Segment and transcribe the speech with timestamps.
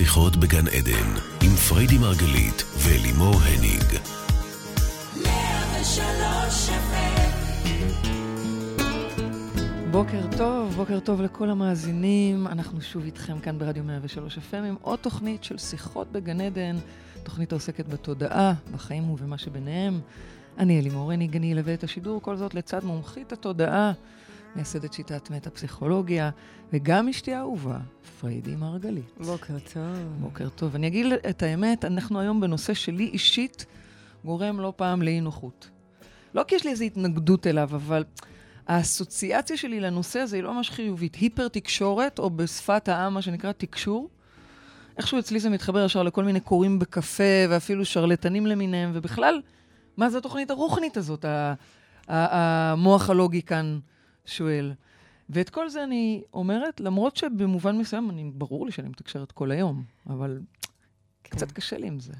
[0.00, 1.08] שיחות בגן עדן,
[1.42, 4.00] עם פריידי מרגלית ולימור הניג.
[9.90, 12.46] בוקר טוב, בוקר טוב לכל המאזינים.
[12.46, 16.76] אנחנו שוב איתכם כאן ברדיו 103 FM עם עוד תוכנית של שיחות בגן עדן,
[17.22, 20.00] תוכנית העוסקת בתודעה, בחיים ובמה שביניהם.
[20.58, 23.92] אני אלימור הניג, אני אלווה את השידור, כל זאת לצד מומחית התודעה.
[24.56, 26.30] מייסדת שיטת מטה-פסיכולוגיה,
[26.72, 27.78] וגם אשתי האהובה,
[28.20, 29.12] פריידי מרגלית.
[29.18, 29.96] בוקר טוב.
[30.20, 30.74] בוקר טוב.
[30.74, 33.66] אני אגיד את האמת, אנחנו היום בנושא שלי אישית
[34.24, 35.70] גורם לא פעם לאי נוחות.
[36.34, 38.04] לא כי יש לי איזו התנגדות אליו, אבל
[38.68, 41.14] האסוציאציה שלי לנושא הזה היא לא ממש חיובית.
[41.14, 44.08] היפר תקשורת, או בשפת העם, מה שנקרא תקשור.
[44.96, 49.40] איכשהו אצלי זה מתחבר ישר לכל מיני קוראים בקפה, ואפילו שרלטנים למיניהם, ובכלל,
[49.96, 51.24] מה זה התוכנית הרוחנית הזאת,
[52.08, 53.78] המוח הלוגי כאן
[54.30, 54.72] שואל.
[55.30, 59.84] ואת כל זה אני אומרת, למרות שבמובן מסוים, אני, ברור לי שאני מתקשרת כל היום,
[60.06, 60.40] אבל
[61.24, 61.36] כן.
[61.36, 62.12] קצת קשה לי עם זה.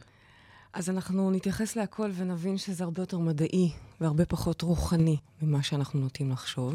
[0.72, 6.30] אז אנחנו נתייחס להכל ונבין שזה הרבה יותר מדעי והרבה פחות רוחני ממה שאנחנו נוטים
[6.30, 6.74] לחשוב.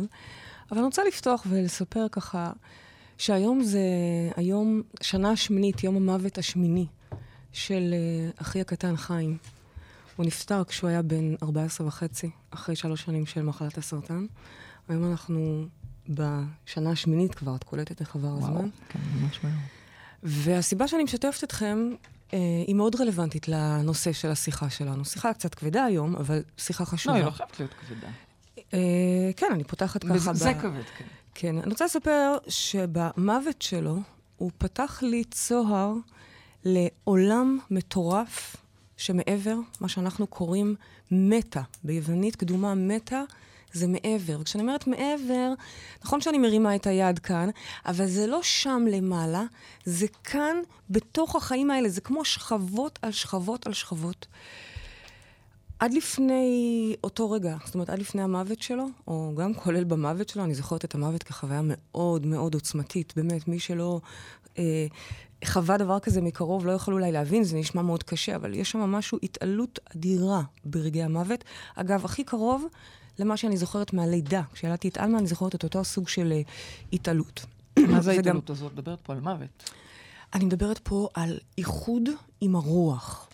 [0.72, 2.52] אבל אני רוצה לפתוח ולספר ככה,
[3.18, 3.80] שהיום זה
[4.36, 6.86] היום, שנה השמינית, יום המוות השמיני
[7.54, 7.94] של
[8.38, 9.38] uh, אחי הקטן חיים.
[10.16, 14.26] הוא נפטר כשהוא היה בן 14 וחצי, אחרי שלוש שנים של מחלת הסרטן.
[14.90, 15.66] היום אנחנו
[16.10, 18.70] בשנה השמינית כבר, את קולטת איך עבר הזמן.
[18.90, 19.54] כן, ממש מהר.
[20.24, 21.92] והסיבה שאני משתפת אתכם
[22.34, 25.06] אה, היא מאוד רלוונטית לנושא של השיחה שלנו.
[25.06, 27.16] שיחה קצת כבדה היום, אבל שיחה חשובה.
[27.16, 28.08] לא, היא לא חייבת להיות כבדה.
[28.74, 30.34] אה, כן, אני פותחת ככה.
[30.34, 30.62] זה ב...
[30.62, 31.06] כבד, כן.
[31.34, 31.58] כן.
[31.58, 34.00] אני רוצה לספר שבמוות שלו,
[34.38, 35.94] הוא פתח לי צוהר
[36.66, 38.56] לעולם מטורף
[38.98, 40.76] שמעבר, מה שאנחנו קוראים
[41.12, 41.62] מטה.
[41.84, 43.24] ביוונית קדומה מטה
[43.76, 44.38] זה מעבר.
[44.40, 45.54] וכשאני אומרת מעבר,
[46.04, 47.50] נכון שאני מרימה את היד כאן,
[47.86, 49.44] אבל זה לא שם למעלה,
[49.86, 50.58] זה כאן,
[50.90, 51.90] בתוך החיים האלה.
[51.90, 54.28] זה כמו שכבות על שכבות על שכבות.
[55.80, 60.44] עד לפני אותו רגע, זאת אומרת, עד לפני המוות שלו, או גם כולל במוות שלו,
[60.44, 63.14] אני זוכרת את המוות כחוויה מאוד מאוד עוצמתית.
[63.16, 64.02] באמת, מי שלא
[64.58, 64.88] אה,
[65.46, 68.80] חווה דבר כזה מקרוב לא יכול אולי להבין, זה נשמע מאוד קשה, אבל יש שם
[68.80, 71.44] משהו, התעלות אדירה ברגעי המוות.
[71.76, 72.66] אגב, הכי קרוב
[73.20, 74.42] למה שאני זוכרת מהלידה.
[74.54, 76.52] כשילדתי את עלמה, אני זוכרת את אותו סוג של uh,
[76.94, 77.46] התעלות.
[77.80, 78.74] מה זה ההתעלות הזאת?
[78.74, 79.70] מדברת פה על מוות.
[80.34, 82.10] אני מדברת פה על איחוד
[82.42, 83.30] עם הרוח.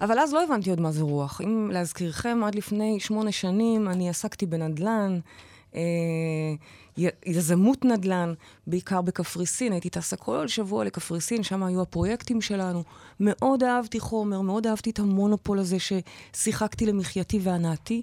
[0.00, 1.40] אבל אז לא הבנתי עוד מה זה רוח.
[1.40, 5.20] אם להזכירכם, עד לפני שמונה שנים אני עסקתי בנדל"ן,
[5.74, 5.80] אה,
[7.26, 8.34] יזמות נדל"ן,
[8.66, 9.72] בעיקר בקפריסין.
[9.72, 12.84] הייתי טסה כל שבוע לקפריסין, שם היו הפרויקטים שלנו.
[13.20, 18.02] מאוד אהבתי חומר, מאוד אהבתי את המונופול הזה ששיחקתי למחייתי והנאתי.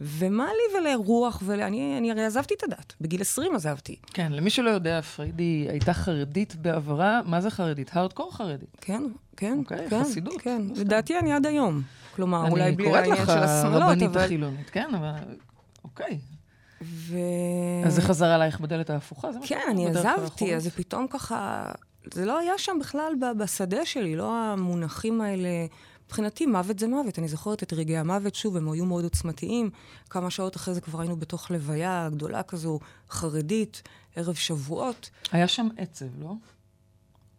[0.00, 2.94] ומה לי ולרוח, ואני אני הרי עזבתי את הדת.
[3.00, 3.96] בגיל 20 עזבתי.
[4.12, 7.20] כן, למי שלא יודע, פריידי הייתה חרדית בעברה.
[7.24, 7.90] מה זה חרדית?
[7.92, 8.76] הארדקור חרדית.
[8.80, 9.02] כן,
[9.36, 10.04] כן, אוקיי, כן.
[10.04, 10.40] חסידות.
[10.40, 11.82] כן, לדעתי אני עד היום.
[12.14, 13.90] כלומר, אולי בלי העניין של השמאלות, אבל...
[13.90, 15.10] אני קוראת לך רבנית החילונית, כן, אבל...
[15.84, 16.18] אוקיי.
[16.82, 17.18] ו...
[17.86, 19.28] אז זה חזר עלייך בדלת ההפוכה?
[19.46, 21.72] כן, אני עזבתי, אז זה פתאום ככה...
[22.14, 25.48] זה לא היה שם בכלל בשדה שלי, לא המונחים האלה.
[26.06, 27.18] מבחינתי מוות זה מוות.
[27.18, 29.70] אני זוכרת את רגעי המוות, שוב, הם היו מאוד עוצמתיים.
[30.10, 32.78] כמה שעות אחרי זה כבר היינו בתוך לוויה גדולה כזו,
[33.10, 33.82] חרדית,
[34.16, 35.10] ערב שבועות.
[35.32, 36.32] היה שם עצב, לא?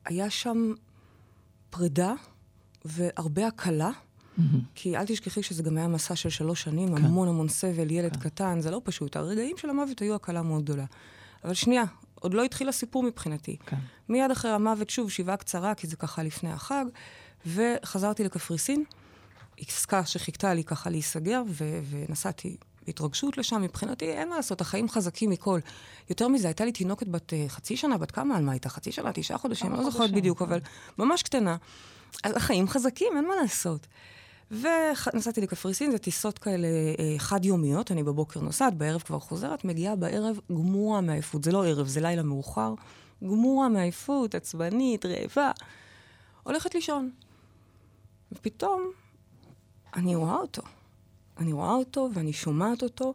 [0.06, 0.74] היה שם
[1.70, 2.14] פרידה
[2.86, 3.92] והרבה הקלה.
[3.92, 4.42] Mm-hmm.
[4.76, 7.06] כי אל תשכחי שזה גם היה מסע של שלוש שנים, כן.
[7.06, 8.20] המון המון סבל, ילד כן.
[8.20, 9.16] קטן, זה לא פשוט.
[9.16, 10.86] הרגעים של המוות היו הקלה מאוד גדולה.
[11.44, 11.84] אבל שנייה,
[12.16, 13.58] עוד לא התחיל הסיפור מבחינתי.
[13.66, 13.78] כן.
[14.10, 16.86] מיד אחרי המוות, שוב, שבעה קצרה, כי זה ככה לפני החג.
[17.56, 18.84] וחזרתי לקפריסין,
[19.58, 23.62] עסקה שחיכתה לי ככה להיסגר, ו- ונסעתי בהתרגשות לשם.
[23.62, 25.60] מבחינתי, אין מה לעשות, החיים חזקים מכל.
[26.10, 28.38] יותר מזה, הייתה לי תינוקת בת uh, חצי שנה, בת כמה?
[28.38, 28.70] על מה הייתה?
[28.70, 29.12] חצי שנה?
[29.14, 29.74] תשעה חודשים?
[29.74, 30.60] לא זוכרת בדיוק, אבל
[30.98, 31.56] ממש קטנה.
[32.24, 33.88] אז החיים חזקים, אין מה לעשות.
[34.52, 40.40] ונסעתי לקפריסין, זה טיסות כאלה אה, חד-יומיות, אני בבוקר נוסעת, בערב כבר חוזרת, מגיעה בערב
[40.52, 41.44] גמורה מעייפות.
[41.44, 42.74] זה לא ערב, זה לילה מאוחר.
[43.24, 45.52] גמורה מעייפות, עצבנית, רעבה.
[46.44, 47.10] הולכת לישון.
[48.32, 48.92] ופתאום
[49.96, 50.62] אני רואה אותו.
[51.38, 53.14] אני רואה אותו ואני שומעת אותו,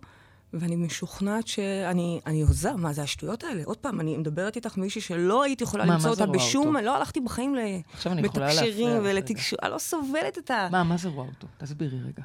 [0.52, 3.62] ואני משוכנעת שאני אני הוזה, מה זה השטויות האלה?
[3.64, 6.76] עוד פעם, אני מדברת איתך מישהי שלא הייתי יכולה מה, למצוא מה אותה בשום...
[6.76, 6.86] אותו?
[6.86, 9.58] לא הלכתי בחיים לתקשרים ולתקשור...
[9.62, 10.68] אני לא סובלת את ה...
[10.70, 11.46] מה, מה זה רואה אותו?
[11.58, 12.22] תסבירי רגע.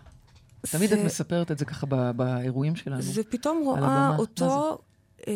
[0.63, 0.77] זה...
[0.77, 3.01] תמיד את מספרת את זה ככה באירועים שלנו.
[3.01, 4.77] זה פתאום רואה אותו,
[5.27, 5.33] אה,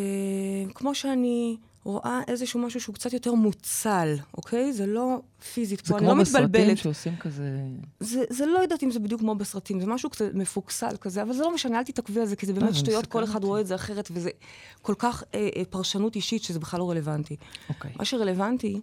[0.74, 1.58] כמו שאני...
[1.84, 4.74] רואה איזשהו משהו שהוא קצת יותר מוצל, אוקיי?
[4.74, 5.22] זה לא
[5.54, 6.32] פיזית פה, אני לא מתבלבלת.
[6.32, 7.60] זה כמו בסרטים שעושים כזה...
[8.00, 11.34] זה, זה לא יודעת אם זה בדיוק כמו בסרטים, זה משהו קצת מפוקסל כזה, אבל
[11.34, 13.62] זה לא משנה, אל תתעכבי על זה, כי זה באמת לא, שטויות, כל אחד רואה
[13.62, 14.30] את זה אחרת, וזה
[14.82, 17.36] כל כך אה, אה, פרשנות אישית שזה בכלל לא רלוונטי.
[17.70, 17.92] אוקיי.
[17.96, 18.82] מה שרלוונטי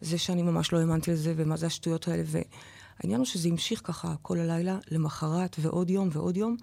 [0.00, 4.14] זה שאני ממש לא האמנתי לזה, ומה זה השטויות האלה, והעניין הוא שזה המשיך ככה
[4.22, 6.56] כל הלילה, למחרת, ועוד יום ועוד יום.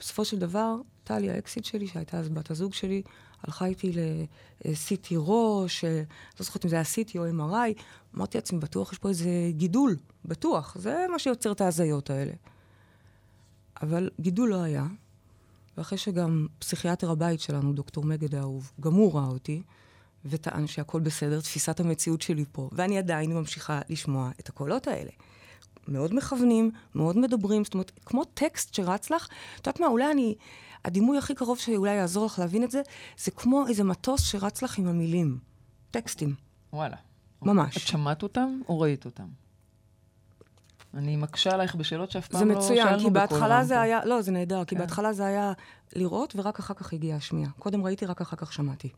[0.00, 0.76] בסופו של דבר,
[1.06, 3.02] טלי, האקסיט שלי, שהייתה אז בת הזוג שלי,
[3.42, 6.02] הלכה איתי ל-CT ראש, אה,
[6.40, 7.82] לא זוכרת אם זה היה CT או MRI,
[8.16, 12.32] אמרתי לעצמי, בטוח יש פה איזה גידול, בטוח, זה מה שיוצר את ההזיות האלה.
[13.82, 14.86] אבל גידול לא היה,
[15.76, 19.62] ואחרי שגם פסיכיאטר הבית שלנו, דוקטור מגד האהוב, גם הוא ראה אותי,
[20.24, 25.10] וטען שהכל בסדר, תפיסת המציאות שלי פה, ואני עדיין ממשיכה לשמוע את הקולות האלה.
[25.88, 30.34] מאוד מכוונים, מאוד מדברים, זאת אומרת, כמו טקסט שרץ לך, את יודעת מה, אולי אני,
[30.86, 32.82] הדימוי הכי קרוב שאולי יעזור לך להבין את זה,
[33.18, 35.38] זה כמו איזה מטוס שרץ לך עם המילים.
[35.90, 36.34] טקסטים.
[36.72, 36.96] וואלה.
[37.42, 37.76] ממש.
[37.76, 39.24] את שמעת אותם או ראית אותם?
[40.94, 43.80] אני מקשה עלייך בשאלות שאף פעם זה לא מצוין, שאלנו כי בכל בהתחלה זה.
[43.80, 44.80] היה, לא, זה נהדר, כי כן.
[44.80, 45.52] בהתחלה זה היה
[45.96, 47.50] לראות, ורק אחר כך הגיעה השמיעה.
[47.58, 48.88] קודם ראיתי, רק אחר כך שמעתי.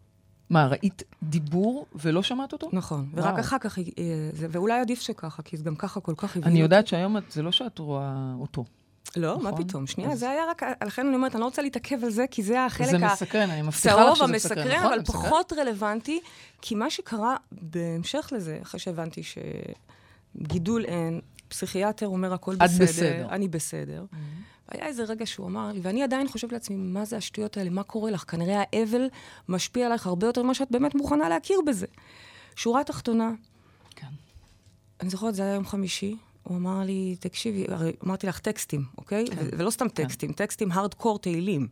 [0.51, 2.69] מה, ראית דיבור ולא שמעת אותו?
[2.73, 3.25] נכון, וואו.
[3.25, 3.85] ורק אחר כך, אה,
[4.33, 7.31] זה- ואולי עדיף שככה, כי זה גם ככה כל כך הביא אני יודעת שהיום את-
[7.33, 8.65] זה לא שאת רואה אותו.
[9.17, 9.65] לא, מה נכון?
[9.65, 9.87] פתאום?
[9.87, 12.43] שנייה, אז- זה היה רק, לכן אני אומרת, אני לא רוצה להתעכב על זה, כי
[12.43, 13.13] זה החלק זה ה...
[13.13, 14.93] מסקרן, אני מבטיחה לך צהוב שזה המסקרן, מסקרן, נכון?
[14.93, 15.23] אבל מסקרן?
[15.23, 16.21] פחות רלוונטי,
[16.63, 19.23] כי מה שקרה בהמשך לזה, אחרי שהבנתי
[20.37, 23.27] שגידול אין, פסיכיאטר אומר הכל את בסדר, בסדר.
[23.31, 24.05] אני בסדר.
[24.69, 27.71] היה איזה רגע שהוא אמר לי, ואני עדיין חושבת לעצמי, מה זה השטויות האלה?
[27.71, 28.25] מה קורה לך?
[28.31, 29.09] כנראה האבל
[29.49, 31.87] משפיע עלייך הרבה יותר ממה שאת באמת מוכנה להכיר בזה.
[32.57, 33.31] שורה תחתונה,
[33.97, 34.07] כן.
[35.01, 36.17] אני זוכרת, זה היה יום חמישי,
[36.49, 39.27] הוא אמר לי, תקשיבי, הרי אמרתי לך טקסטים, אוקיי?
[39.27, 39.37] כן.
[39.37, 41.69] ו- ולא סתם טקסטים, טקסטים הארדקור תהילים.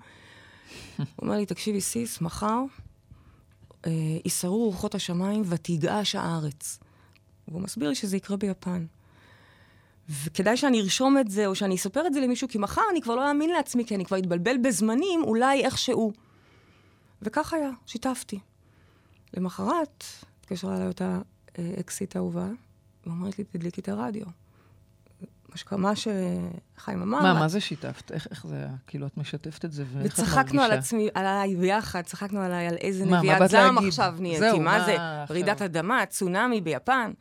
[0.97, 2.63] הוא אומר לי, תקשיבי, סיס, מחר
[3.87, 3.93] אה,
[4.25, 6.79] יסערו רוחות השמיים ותגעש הארץ.
[7.49, 8.87] והוא מסביר לי שזה יקרה ביפן.
[10.09, 13.15] וכדאי שאני ארשום את זה, או שאני אספר את זה למישהו, כי מחר אני כבר
[13.15, 16.13] לא אאמין לעצמי, כי אני כבר אתבלבל בזמנים, אולי איכשהו.
[17.23, 18.39] וכך היה, שיתפתי.
[19.35, 20.05] למחרת,
[20.41, 21.21] התקשרה אליי אותה
[21.59, 22.49] אה, אקסית אהובה,
[23.07, 24.27] ואומרת לי, תדליקי את הרדיו.
[25.57, 27.23] מה שקרה, מה שחיים אמר.
[27.23, 28.13] מה, מה זה שיתפת?
[28.13, 28.69] איך איך זה היה?
[28.87, 30.23] כאילו, את משתפת את זה, ואיך את מרגישה?
[30.23, 33.79] וצחקנו על עצמי, עליי ביחד, צחקנו עליי על איזה נביאת זעם?
[33.79, 34.41] עכשיו נהייתי.
[34.41, 34.97] זהו, מה זה?
[35.31, 37.13] רעידת אדמה, צונאמי ביפן.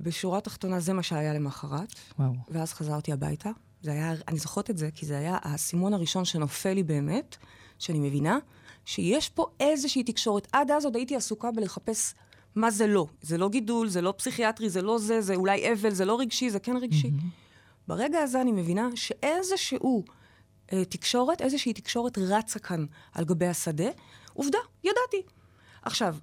[0.00, 2.32] בשורה התחתונה זה מה שהיה למחרת, וואו.
[2.48, 3.50] ואז חזרתי הביתה.
[3.82, 7.36] זה היה, אני זוכרת את זה, כי זה היה האסימון הראשון שנופל לי באמת,
[7.78, 8.38] שאני מבינה
[8.84, 10.48] שיש פה איזושהי תקשורת.
[10.52, 12.14] עד אז עוד הייתי עסוקה בלחפש
[12.54, 13.06] מה זה לא.
[13.22, 16.50] זה לא גידול, זה לא פסיכיאטרי, זה לא זה, זה אולי אבל, זה לא רגשי,
[16.50, 17.10] זה כן רגשי.
[17.88, 20.04] ברגע הזה אני מבינה שאיזשהו
[20.72, 23.88] אה, תקשורת, איזושהי תקשורת רצה כאן על גבי השדה.
[24.34, 25.22] עובדה, ידעתי.
[25.82, 26.16] עכשיו,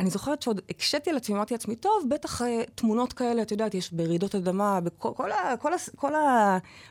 [0.00, 3.74] אני זוכרת שעוד הקשיתי על עצמי, אמרתי לעצמי, טוב, בטח אה, תמונות כאלה, את יודעת,
[3.74, 6.12] יש ברעידות אדמה, בכל כל ה, כל, ה, כל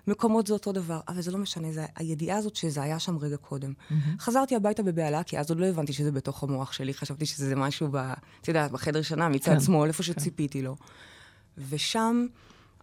[0.07, 3.37] המקומות זה אותו דבר, אבל זה לא משנה, זה הידיעה הזאת שזה היה שם רגע
[3.37, 3.73] קודם.
[4.19, 7.87] חזרתי הביתה בבהלה, כי אז עוד לא הבנתי שזה בתוך המוח שלי, חשבתי שזה משהו,
[7.91, 7.95] ב,
[8.41, 10.75] את יודעת, בחדר שינה, מצד כן, שמאל, איפה שציפיתי לו.
[11.69, 12.27] ושם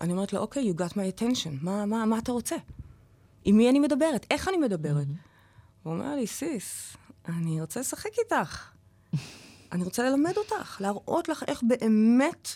[0.01, 2.57] אני אומרת לו, אוקיי, you got my attention, מה, מה, מה אתה רוצה?
[3.45, 4.27] עם מי אני מדברת?
[4.31, 5.07] איך אני מדברת?
[5.83, 6.97] הוא אומר לי, סיס,
[7.29, 8.71] אני רוצה לשחק איתך.
[9.73, 12.49] אני רוצה ללמד אותך, להראות לך איך באמת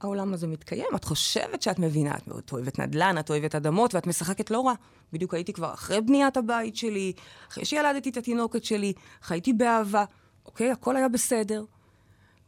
[0.00, 0.86] העולם הזה מתקיים.
[0.96, 4.74] את חושבת שאת מבינה, את אוהבת נדל"ן, את אוהבת אדמות, ואת משחקת לא רע.
[5.12, 7.12] בדיוק הייתי כבר אחרי בניית הבית שלי,
[7.48, 10.04] אחרי שילדתי את התינוקת שלי, חייתי באהבה,
[10.46, 10.70] אוקיי?
[10.70, 11.58] הכל היה בסדר.
[11.58, 11.66] הוא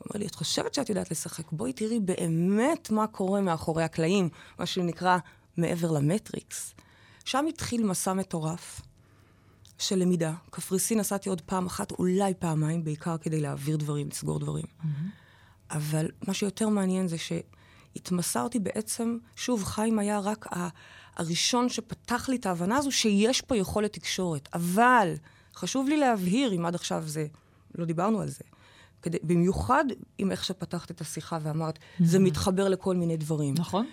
[0.06, 1.52] אומר לי, את חושבת שאת יודעת לשחק?
[1.52, 5.18] בואי תראי באמת מה קורה מאחורי הקלעים, מה שנקרא
[5.56, 6.74] מעבר למטריקס.
[7.24, 8.80] שם התחיל מסע מטורף
[9.78, 10.32] של למידה.
[10.50, 14.64] קפריסין נסעתי עוד פעם אחת, אולי פעמיים, בעיקר כדי להעביר דברים, לסגור דברים.
[15.70, 20.68] אבל מה שיותר מעניין זה שהתמסרתי בעצם, שוב, חיים היה רק ה-
[21.16, 24.48] הראשון שפתח לי את ההבנה הזו שיש פה יכולת תקשורת.
[24.54, 25.14] אבל
[25.54, 27.26] חשוב לי להבהיר, אם עד עכשיו זה,
[27.74, 28.44] לא דיברנו על זה,
[29.02, 29.84] כדי, במיוחד
[30.18, 33.54] עם איך שפתחת את השיחה ואמרת, זה מתחבר לכל מיני דברים.
[33.58, 33.86] נכון?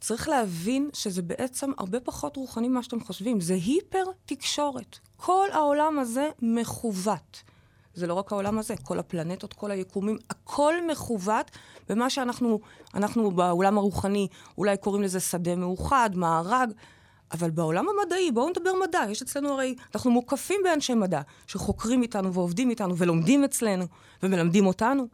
[0.00, 3.40] צריך להבין שזה בעצם הרבה פחות רוחני ממה שאתם חושבים.
[3.40, 4.98] זה היפר תקשורת.
[5.16, 7.42] כל העולם הזה מכוות.
[7.94, 11.50] זה לא רק העולם הזה, כל הפלנטות, כל היקומים, הכל מכוות
[11.88, 12.60] במה שאנחנו,
[12.94, 16.72] אנחנו בעולם הרוחני, אולי קוראים לזה שדה מאוחד, מארג,
[17.32, 19.04] אבל בעולם המדעי, בואו נדבר מדע.
[19.10, 23.84] יש אצלנו הרי, אנחנו מוקפים באנשי מדע, שחוקרים איתנו ועובדים איתנו ולומדים אצלנו
[24.22, 25.06] ומלמדים אותנו.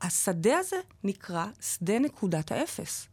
[0.00, 3.08] השדה הזה נקרא שדה נקודת האפס.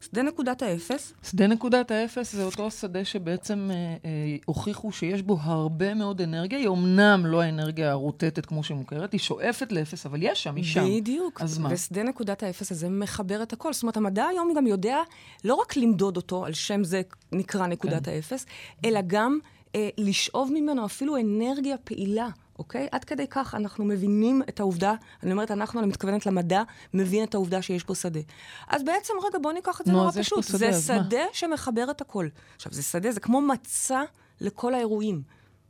[0.00, 5.38] שדה נקודת האפס, שדה נקודת האפס זה אותו שדה שבעצם אה, אה, הוכיחו שיש בו
[5.40, 6.58] הרבה מאוד אנרגיה.
[6.58, 10.84] היא אמנם לא האנרגיה הרוטטת כמו שמוכרת, היא שואפת לאפס, אבל יש שם, היא שם.
[10.96, 11.40] בדיוק.
[11.42, 11.68] אז מה?
[11.72, 13.72] ושדה נקודת האפס הזה מחבר את הכל.
[13.72, 14.98] זאת אומרת, המדע היום גם יודע
[15.44, 17.02] לא רק למדוד אותו, על שם זה
[17.32, 18.10] נקרא נקודת כן.
[18.10, 18.46] האפס,
[18.84, 19.38] אלא גם
[19.74, 22.88] אה, לשאוב ממנו אפילו אנרגיה פעילה, אוקיי?
[22.92, 26.62] עד כדי כך אנחנו מבינים את העובדה, אני אומרת אנחנו, אני מתכוונת למדע,
[26.94, 28.20] מבין את העובדה שיש פה שדה.
[28.68, 30.44] אז בעצם, רגע, בואו ניקח את זה נו, נורא פשוט.
[30.44, 31.04] שדה, זה אז מה?
[31.04, 32.28] שדה שמחבר את הכל.
[32.56, 34.02] עכשיו, זה שדה, זה כמו מצע
[34.40, 35.22] לכל האירועים.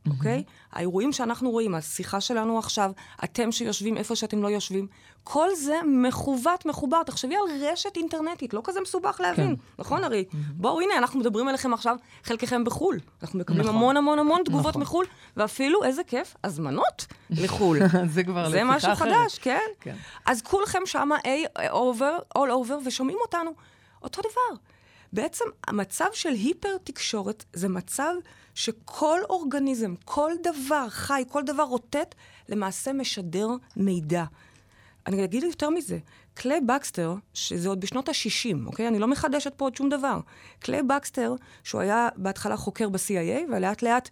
[0.07, 0.43] אוקיי?
[0.71, 2.91] האירועים שאנחנו רואים, השיחה שלנו עכשיו,
[3.23, 4.87] אתם שיושבים איפה שאתם לא יושבים,
[5.23, 7.03] כל זה מכוות, מחובר.
[7.03, 9.61] תחשבי על רשת אינטרנטית, לא כזה מסובך להבין, כן.
[9.79, 10.25] נכון, הרי?
[10.51, 12.99] בואו, הנה, אנחנו מדברים אליכם עכשיו, חלקכם בחו"ל.
[13.21, 13.75] אנחנו מקבלים נכון.
[13.75, 14.81] המון המון המון תגובות נכון.
[14.81, 15.05] מחו"ל,
[15.37, 17.77] ואפילו, איזה כיף, הזמנות לחו"ל.
[18.13, 19.13] זה כבר זה לשיחה משהו אחרת.
[19.13, 19.59] חדש, כן?
[19.79, 19.95] כן.
[20.25, 23.51] אז כולכם שמה A over, all over, ושומעים אותנו.
[24.03, 24.61] אותו דבר.
[25.13, 28.13] בעצם המצב של היפר-תקשורת זה מצב
[28.59, 32.15] שכל אורגניזם, כל דבר חי, כל דבר רוטט,
[32.49, 34.23] למעשה משדר מידע.
[35.07, 35.97] אני אגיד יותר מזה,
[36.33, 38.87] קליב בקסטר, שזה עוד בשנות ה-60, אוקיי?
[38.87, 40.19] אני לא מחדשת פה עוד שום דבר.
[40.59, 44.09] קליב בקסטר, שהוא היה בהתחלה חוקר ב-CIA, ולאט לאט,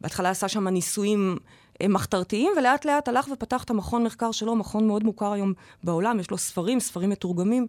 [0.00, 1.38] בהתחלה עשה שם ניסויים
[1.82, 5.52] אה, מחתרתיים, ולאט לאט הלך ופתח את המכון מחקר שלו, מכון מאוד מוכר היום
[5.84, 7.66] בעולם, יש לו ספרים, ספרים מתורגמים,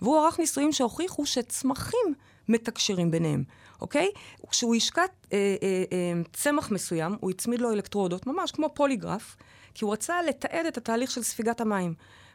[0.00, 2.14] והוא ערך ניסויים שהוכיחו שצמחים
[2.48, 3.44] מתקשרים ביניהם,
[3.80, 4.08] אוקיי?
[4.50, 9.36] כשהוא השקע אה, אה, אה, צמח מסוים, הוא הצמיד לו אלקטרודות, ממש כמו פוליגרף,
[9.74, 11.94] כי הוא רצה לתעד את התהליך של ספיגת המים.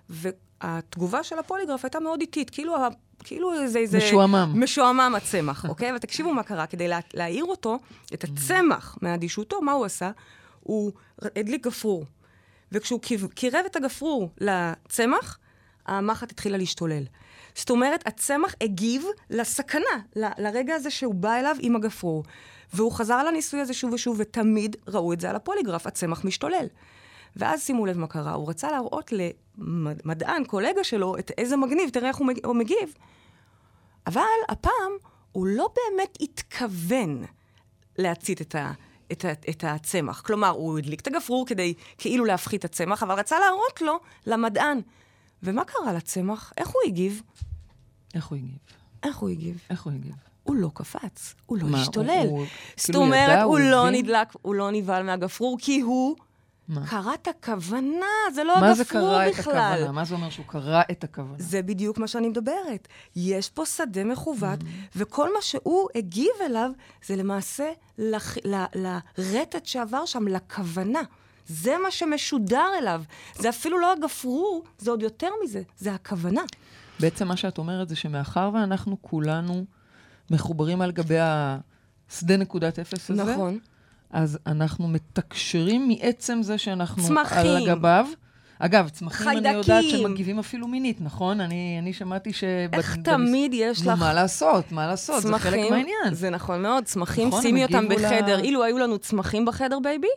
[0.09, 2.87] והתגובה של הפוליגרף הייתה מאוד איטית, כאילו, ה-
[3.23, 3.79] כאילו איזה...
[3.79, 4.51] איזה משועמם.
[4.55, 5.95] משועמם הצמח, אוקיי?
[5.95, 7.79] ותקשיבו מה קרה, כדי לה, להעיר אותו,
[8.13, 10.11] את הצמח מאדישותו, מה הוא עשה?
[10.59, 10.91] הוא
[11.35, 12.05] הדליק גפרור.
[12.71, 12.99] וכשהוא
[13.35, 15.37] קירב את הגפרור לצמח,
[15.85, 17.03] המחט התחילה להשתולל.
[17.55, 19.81] זאת אומרת, הצמח הגיב לסכנה,
[20.15, 22.23] ל- לרגע הזה שהוא בא אליו עם הגפרור.
[22.73, 26.65] והוא חזר על הניסוי הזה שוב ושוב, ותמיד ראו את זה על הפוליגרף, הצמח משתולל.
[27.35, 29.11] ואז שימו לב מה קרה, הוא רצה להראות
[29.57, 32.93] למדען, קולגה שלו, את איזה מגניב, תראה איך הוא מג- הוא מגיב.
[34.07, 34.91] אבל הפעם
[35.31, 37.23] הוא לא באמת התכוון
[37.97, 38.71] להצית את, ה,
[39.11, 40.21] את, ה, את הצמח.
[40.21, 44.81] כלומר, הוא הדליק את הגפרור כדי כאילו להפחית את הצמח, אבל רצה להראות לו, למדען.
[45.43, 46.53] ומה קרה לצמח?
[46.57, 47.21] איך הוא הגיב?
[48.15, 48.57] איך הוא הגיב?
[49.03, 49.57] איך הוא הגיב?
[49.69, 50.15] איך הוא הגיב?
[50.43, 52.09] הוא לא קפץ, הוא לא מה, השתולל.
[52.09, 52.45] הוא- הוא
[52.77, 54.01] זאת כאילו אומרת, ידע, הוא הוא לא הבין?
[54.05, 56.15] נדלק, הוא לא נבהל מהגפרור, כי הוא
[56.67, 56.87] מה?
[56.87, 58.05] קרא את הכוונה,
[58.35, 59.57] זה לא מה זה הגפרור קרא את בכלל.
[59.57, 59.91] הכוונה?
[59.91, 61.35] מה זה אומר שהוא קרא את הכוונה?
[61.37, 62.87] זה בדיוק מה שאני מדברת.
[63.15, 64.65] יש פה שדה מכוות, Mm-hmm.
[64.95, 66.71] וכל מה שהוא הגיב אליו,
[67.05, 68.37] זה למעשה לח...
[68.45, 68.65] ל...
[69.17, 71.01] לרטט שעבר שם, לכוונה.
[71.51, 73.03] זה מה שמשודר אליו.
[73.35, 76.41] זה אפילו לא הגפרור, זה עוד יותר מזה, זה הכוונה.
[76.99, 79.65] בעצם מה שאת אומרת זה שמאחר ואנחנו כולנו
[80.29, 83.59] מחוברים על גבי השדה נקודת אפס הזה, נכון.
[84.09, 87.37] אז אנחנו מתקשרים מעצם זה שאנחנו צמחים.
[87.37, 88.07] על גביו.
[88.65, 89.99] אגב, צמחים אני יודעת חיידקים.
[89.99, 91.41] שמגיבים אפילו מינית, נכון?
[91.41, 92.43] אני, אני שמעתי ש...
[92.73, 93.99] איך תמיד יש נו, לך...
[93.99, 94.71] מה לעשות?
[94.71, 95.21] מה לעשות?
[95.21, 96.13] זה חלק מהעניין.
[96.13, 98.39] זה נכון מאוד, צמחים, נכון, שימי אותם בחדר.
[98.39, 100.07] אילו היו לנו צמחים בחדר, בייבי,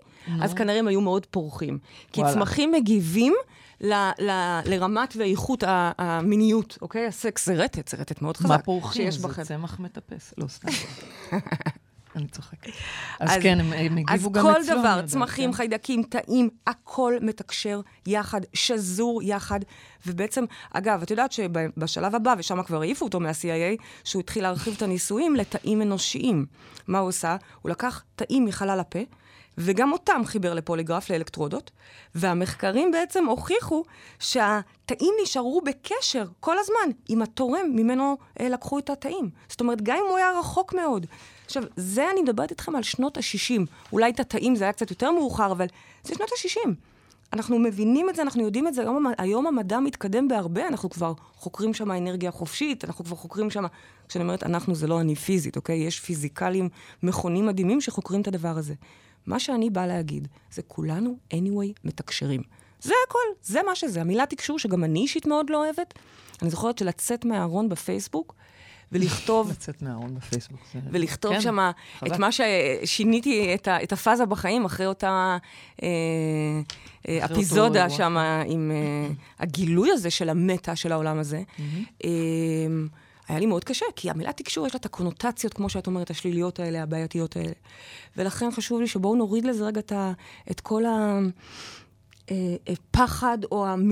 [0.41, 1.79] אז כנראה הם היו מאוד פורחים.
[2.13, 2.35] כי וואלה.
[2.35, 3.35] צמחים מגיבים
[3.81, 5.65] ל, ל, לרמת ואיכות
[5.99, 7.07] המיניות, אוקיי?
[7.07, 8.49] הסקס זה רטט, זה רטט מאוד חזק.
[8.49, 9.05] מה פורחים?
[9.05, 9.45] שיש זה בחדר.
[9.45, 10.35] צמח מטפס.
[10.39, 10.69] לא, סתם.
[12.17, 12.71] אני צוחקת.
[13.21, 14.73] אז אז- כן, הם הם אז הגיבו גם כל אצלו.
[14.73, 15.57] אני דבר, יודעת, צמחים, כן.
[15.57, 19.61] חיידקים, תאים, הכל מתקשר יחד, שזור יחד.
[20.07, 24.83] ובעצם, אגב, את יודעת שבשלב הבא, ושם כבר העיפו אותו מה-CIA, שהוא התחיל להרחיב את
[24.83, 26.47] הניסויים לתאים אנושיים.
[26.89, 27.37] מה הוא עשה?
[27.63, 28.99] הוא לקח תאים מחלל הפה,
[29.59, 31.71] וגם אותם חיבר לפוליגרף, לאלקטרודות,
[32.15, 33.83] והמחקרים בעצם הוכיחו
[34.19, 39.31] שהתאים נשארו בקשר כל הזמן עם התורם ממנו אה, לקחו את התאים.
[39.49, 41.07] זאת אומרת, גם אם הוא היה רחוק מאוד.
[41.45, 43.61] עכשיו, זה אני מדברת איתכם על שנות ה-60.
[43.93, 45.67] אולי את התאים זה היה קצת יותר מאוחר, אבל
[46.05, 46.71] זה שנות ה-60.
[47.33, 48.83] אנחנו מבינים את זה, אנחנו יודעים את זה.
[48.83, 53.65] היום, היום המדע מתקדם בהרבה, אנחנו כבר חוקרים שם אנרגיה חופשית, אנחנו כבר חוקרים שם...
[54.09, 55.77] כשאני אומרת אנחנו, זה לא אני פיזית, אוקיי?
[55.77, 56.69] יש פיזיקלים,
[57.03, 58.75] מכונים מדהימים שחוקרים את הדבר הזה.
[59.27, 62.43] מה שאני באה להגיד, זה כולנו, anyway, מתקשרים.
[62.81, 64.01] זה הכל, זה מה שזה.
[64.01, 65.95] המילה תקשור, שגם אני אישית מאוד לא אוהבת.
[66.43, 68.35] אני זוכרת שלצאת מהארון בפייסבוק
[68.95, 70.61] ולכתוב לצאת מהארון בפייסבוק.
[70.91, 71.71] ולכתוב כן, שם.
[72.07, 75.37] את מה ששיניתי, את, ה, את הפאזה בחיים, אחרי אותה
[75.83, 75.89] אה,
[77.09, 77.91] אה, אפיזודה.
[77.91, 81.43] שם, עם אה, הגילוי הזה של המטה של העולם הזה.
[82.05, 82.11] אה,
[83.29, 86.61] היה לי מאוד קשה, כי המילה תקשור יש לה את הקונוטציות, כמו שאת אומרת, השליליות
[86.61, 87.53] האלה, הבעייתיות האלה.
[88.17, 90.13] ולכן חשוב לי שבואו נוריד לזה רגע את, ה,
[90.63, 90.85] כל
[92.67, 93.91] הפחד, או המ...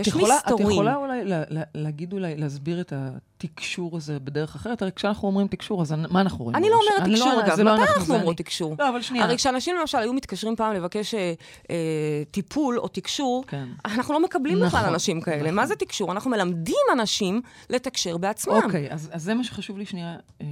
[0.00, 0.66] יש יכולה, מסתורים.
[0.66, 4.82] את יכולה אולי לה, לה, להגיד אולי, להסביר את התקשור הזה בדרך אחרת?
[4.82, 6.56] הרי כשאנחנו אומרים תקשור, אז מה אנחנו רואים?
[6.56, 6.74] אני לא?
[6.74, 7.60] אומרת אני תקשור, אגב.
[7.60, 8.36] לא מתי אנחנו, אנחנו אומרות.
[8.36, 8.76] תקשור?
[8.78, 9.24] לא, אבל שנייה.
[9.24, 11.32] הרי כשאנשים למשל היו מתקשרים פעם לבקש אה,
[11.70, 13.68] אה, טיפול או תקשור, כן.
[13.84, 15.42] אנחנו לא מקבלים בכלל נכון, אנשים כאלה.
[15.42, 15.54] נכון.
[15.54, 16.12] מה זה תקשור?
[16.12, 17.40] אנחנו מלמדים אנשים
[17.70, 18.54] לתקשר בעצמם.
[18.64, 20.46] אוקיי, אז, אז זה מה שחשוב לי שנייה אה, אה,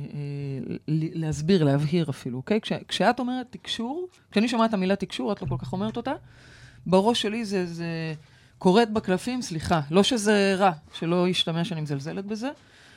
[0.88, 2.61] להסביר, להבהיר אפילו, אוקיי?
[2.61, 6.12] כש, כשאת אומרת תקשור, כשאני שומעת את המילה תקשור, את לא כל כך אומרת אותה,
[6.87, 8.15] בראש שלי זה, זה
[8.59, 12.51] קוראת בקלפים, סליחה, לא שזה רע, שלא ישתמע שאני מזלזלת בזה,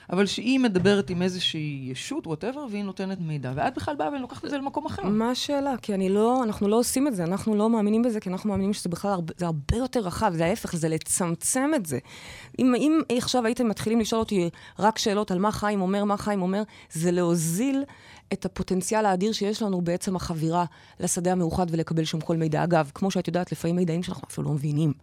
[0.09, 3.51] אבל שהיא מדברת עם איזושהי ישות, וואטאבר, והיא נותנת מידע.
[3.55, 5.03] ואת בכלל באה ולוקחת את זה למקום אחר.
[5.03, 5.77] מה השאלה?
[5.81, 8.73] כי אני לא, אנחנו לא עושים את זה, אנחנו לא מאמינים בזה, כי אנחנו מאמינים
[8.73, 11.99] שזה בכלל הרבה, זה הרבה יותר רחב, זה ההפך, זה לצמצם את זה.
[12.59, 14.49] אם, אם עכשיו הייתם מתחילים לשאול אותי
[14.79, 17.83] רק שאלות על מה חיים אומר, מה חיים אומר, זה להוזיל
[18.33, 20.65] את הפוטנציאל האדיר שיש לנו בעצם החבירה
[20.99, 22.63] לשדה המאוחד ולקבל שם כל מידע.
[22.63, 24.93] אגב, כמו שאת יודעת, לפעמים מידעים שאנחנו אפילו לא מבינים.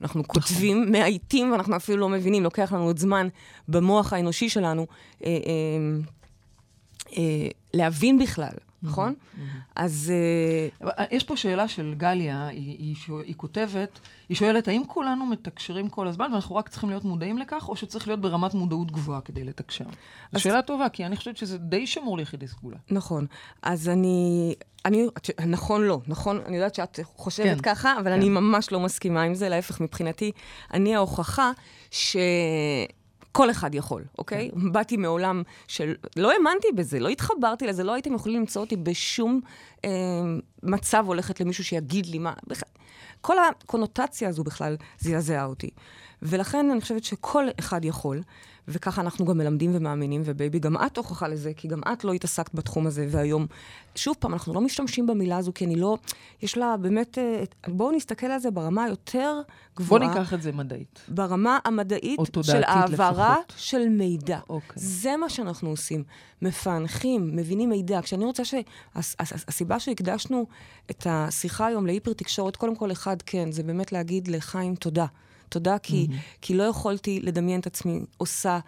[0.00, 0.34] אנחנו נכון.
[0.34, 3.28] כותבים, מאייתים, ואנחנו אפילו לא מבינים, לוקח לנו עוד זמן
[3.68, 4.86] במוח האנושי שלנו
[5.24, 5.98] אה, אה,
[7.18, 8.54] אה, להבין בכלל.
[8.82, 9.14] נכון?
[9.76, 10.12] אז...
[10.98, 12.96] אה, יש פה שאלה של גליה, היא, היא,
[13.26, 17.68] היא כותבת, היא שואלת, האם כולנו מתקשרים כל הזמן ואנחנו רק צריכים להיות מודעים לכך,
[17.68, 19.84] או שצריך להיות ברמת מודעות גבוהה כדי לתקשר?
[20.32, 22.76] זו שאלה טובה, כי אני חושבת שזה די שמור ליחידי סגולה.
[22.90, 23.26] נכון.
[23.62, 24.54] אז אני...
[24.84, 25.06] אני,
[25.46, 28.12] נכון לא, נכון, אני יודעת שאת חושבת כן, ככה, אבל כן.
[28.12, 30.32] אני ממש לא מסכימה עם זה, להפך, מבחינתי,
[30.74, 31.50] אני ההוכחה
[31.90, 32.16] ש...
[33.32, 34.50] כל אחד יכול, אוקיי?
[34.50, 34.72] כן.
[34.72, 35.94] באתי מעולם של...
[36.16, 39.40] לא האמנתי בזה, לא התחברתי לזה, לא הייתם יכולים למצוא אותי בשום
[39.84, 39.90] אה,
[40.62, 42.32] מצב הולכת למישהו שיגיד לי מה...
[42.46, 42.62] בכ...
[43.20, 45.70] כל הקונוטציה הזו בכלל זעזעה אותי.
[46.22, 48.22] ולכן אני חושבת שכל אחד יכול.
[48.68, 52.54] וככה אנחנו גם מלמדים ומאמינים, ובייבי, גם את הוכחה לזה, כי גם את לא התעסקת
[52.54, 53.46] בתחום הזה, והיום,
[53.94, 55.98] שוב פעם, אנחנו לא משתמשים במילה הזו, כי אני לא,
[56.42, 59.40] יש לה באמת, אה, בואו נסתכל על זה ברמה היותר
[59.76, 60.00] גבוהה.
[60.00, 61.00] בואו ניקח את זה מדעית.
[61.08, 63.54] ברמה המדעית של העברה לפחות.
[63.56, 64.38] של מידע.
[64.48, 64.82] אוקיי.
[64.82, 66.04] זה מה שאנחנו עושים.
[66.42, 68.02] מפענחים, מבינים מידע.
[68.02, 68.54] כשאני רוצה ש...
[69.48, 70.46] הסיבה שהקדשנו
[70.90, 75.06] את השיחה היום להיפר תקשורת, קודם כל, אחד, כן, זה באמת להגיד לחיים תודה.
[75.52, 76.38] תודה, כי, mm-hmm.
[76.40, 78.58] כי לא יכולתי לדמיין את עצמי עושה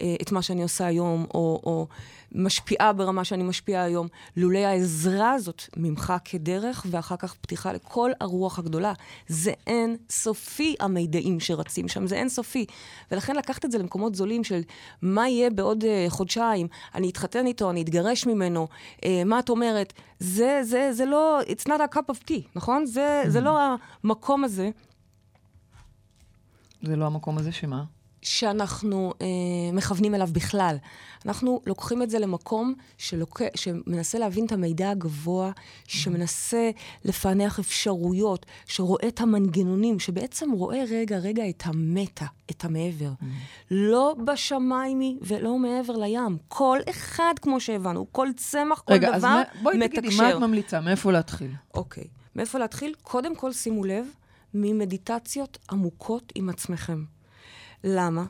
[0.00, 1.86] אה, את מה שאני עושה היום, או, או
[2.34, 8.58] משפיעה ברמה שאני משפיעה היום, לולא העזרה הזאת ממך כדרך, ואחר כך פתיחה לכל הרוח
[8.58, 8.92] הגדולה.
[9.28, 12.66] זה אין סופי המידעים שרצים שם, זה אין סופי.
[13.10, 14.60] ולכן לקחת את זה למקומות זולים של
[15.02, 18.68] מה יהיה בעוד אה, חודשיים, אני אתחתן איתו, אני אתגרש ממנו,
[19.04, 19.92] אה, מה את אומרת?
[20.18, 22.86] זה, זה, זה לא, it's not a cup of tea, נכון?
[22.86, 23.28] זה, mm-hmm.
[23.30, 23.58] זה לא
[24.04, 24.70] המקום הזה.
[26.82, 27.84] זה לא המקום הזה שמה?
[28.22, 29.26] שאנחנו אה,
[29.72, 30.76] מכוונים אליו בכלל.
[31.26, 33.42] אנחנו לוקחים את זה למקום שלוק...
[33.54, 35.50] שמנסה להבין את המידע הגבוה,
[35.86, 36.70] שמנסה
[37.04, 43.12] לפענח אפשרויות, שרואה את המנגנונים, שבעצם רואה רגע, רגע את המטה, את המעבר.
[43.20, 43.24] Mm-hmm.
[43.70, 46.38] לא בשמיים היא ולא מעבר לים.
[46.48, 49.28] כל אחד, כמו שהבנו, כל צמח, כל רגע, דבר, מתקשר.
[49.28, 50.80] רגע, אז בואי תגידי, מה את ממליצה?
[50.80, 51.50] מאיפה להתחיל?
[51.74, 52.04] אוקיי.
[52.36, 52.94] מאיפה להתחיל?
[53.02, 54.06] קודם כל, שימו לב,
[54.54, 57.04] ממדיטציות עמוקות עם עצמכם.
[57.84, 58.24] למה?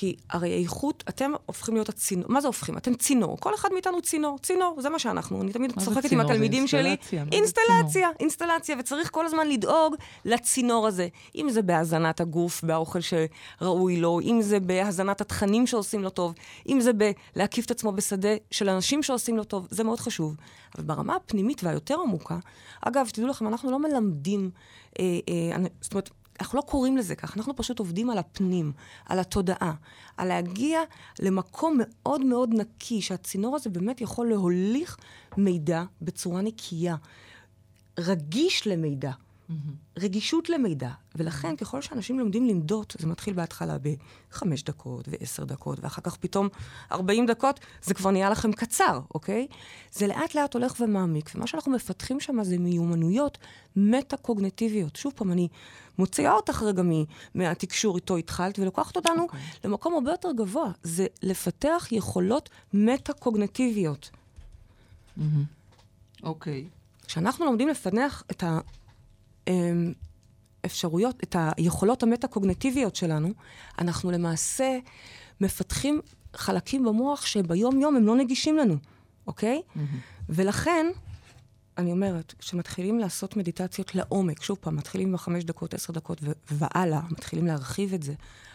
[0.00, 2.24] כי הרי איכות, אתם הופכים להיות הצינור.
[2.28, 2.76] מה זה הופכים?
[2.76, 3.36] אתם צינור.
[3.40, 4.38] כל אחד מאיתנו צינור.
[4.38, 5.42] צינור, זה מה שאנחנו.
[5.42, 6.96] אני תמיד צוחקת עם התלמידים שלי.
[7.32, 11.08] אינסטלציה, אינסטלציה, וצריך כל הזמן לדאוג לצינור הזה.
[11.34, 16.34] אם זה בהזנת הגוף, באוכל שראוי לו, אם זה בהזנת התכנים שעושים לו טוב,
[16.68, 20.36] אם זה בלהקיף את עצמו בשדה של אנשים שעושים לו טוב, זה מאוד חשוב.
[20.76, 22.38] אבל ברמה הפנימית והיותר עמוקה,
[22.80, 24.50] אגב, שתדעו לכם, אנחנו לא מלמדים,
[24.98, 28.72] אה, אה, זאת אומרת, אנחנו לא קוראים לזה כך, אנחנו פשוט עובדים על הפנים,
[29.06, 29.74] על התודעה,
[30.16, 30.80] על להגיע
[31.18, 34.96] למקום מאוד מאוד נקי, שהצינור הזה באמת יכול להוליך
[35.36, 36.96] מידע בצורה נקייה,
[37.98, 39.12] רגיש למידע.
[39.48, 40.00] Mm-hmm.
[40.00, 40.90] רגישות למידע.
[41.14, 46.48] ולכן, ככל שאנשים לומדים למדות, זה מתחיל בהתחלה בחמש דקות ועשר דקות, ואחר כך פתאום
[46.92, 49.46] ארבעים דקות, זה כבר נהיה לכם קצר, אוקיי?
[49.92, 53.38] זה לאט לאט הולך ומעמיק, ומה שאנחנו מפתחים שם זה מיומנויות
[53.76, 54.96] מטה-קוגנטיביות.
[54.96, 55.48] שוב פעם, אני
[55.98, 56.82] מוציאה אותך רגע
[57.34, 59.22] מהתקשור איתו התחלת, ולוקחת אותנו okay.
[59.22, 59.40] אוקיי.
[59.64, 60.70] למקום הרבה יותר גבוה.
[60.82, 64.10] זה לפתח יכולות מטה-קוגנטיביות.
[65.18, 65.22] Mm-hmm.
[66.22, 66.60] אוקיי.
[66.62, 66.74] Mm-hmm.
[67.02, 67.06] Okay.
[67.06, 68.44] כשאנחנו לומדים לפנח את
[69.48, 69.50] ה...
[69.50, 69.92] אמ,
[71.22, 73.32] את היכולות המטה-קוגנטיביות שלנו,
[73.78, 74.78] אנחנו למעשה
[75.40, 76.00] מפתחים
[76.34, 78.76] חלקים במוח שביום-יום הם לא נגישים לנו,
[79.26, 79.62] אוקיי?
[79.62, 79.80] Mm-hmm.
[80.28, 80.86] ולכן,
[81.78, 87.46] אני אומרת, כשמתחילים לעשות מדיטציות לעומק, שוב פעם, מתחילים בחמש דקות, עשר דקות והלאה, מתחילים
[87.46, 88.14] להרחיב את זה,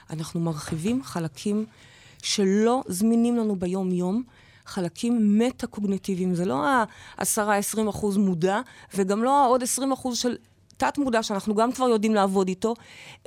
[0.10, 1.66] אנחנו מרחיבים חלקים
[2.24, 4.24] שלא זמינים לנו ביום-יום,
[4.66, 6.36] חלקים מטה-קוגנטיביים.
[6.36, 8.62] זה לא ה-10-20 אחוז מודע,
[8.96, 10.38] וגם לא העוד 20 אחוז של
[10.84, 12.74] תת-מודע, שאנחנו גם כבר יודעים לעבוד איתו,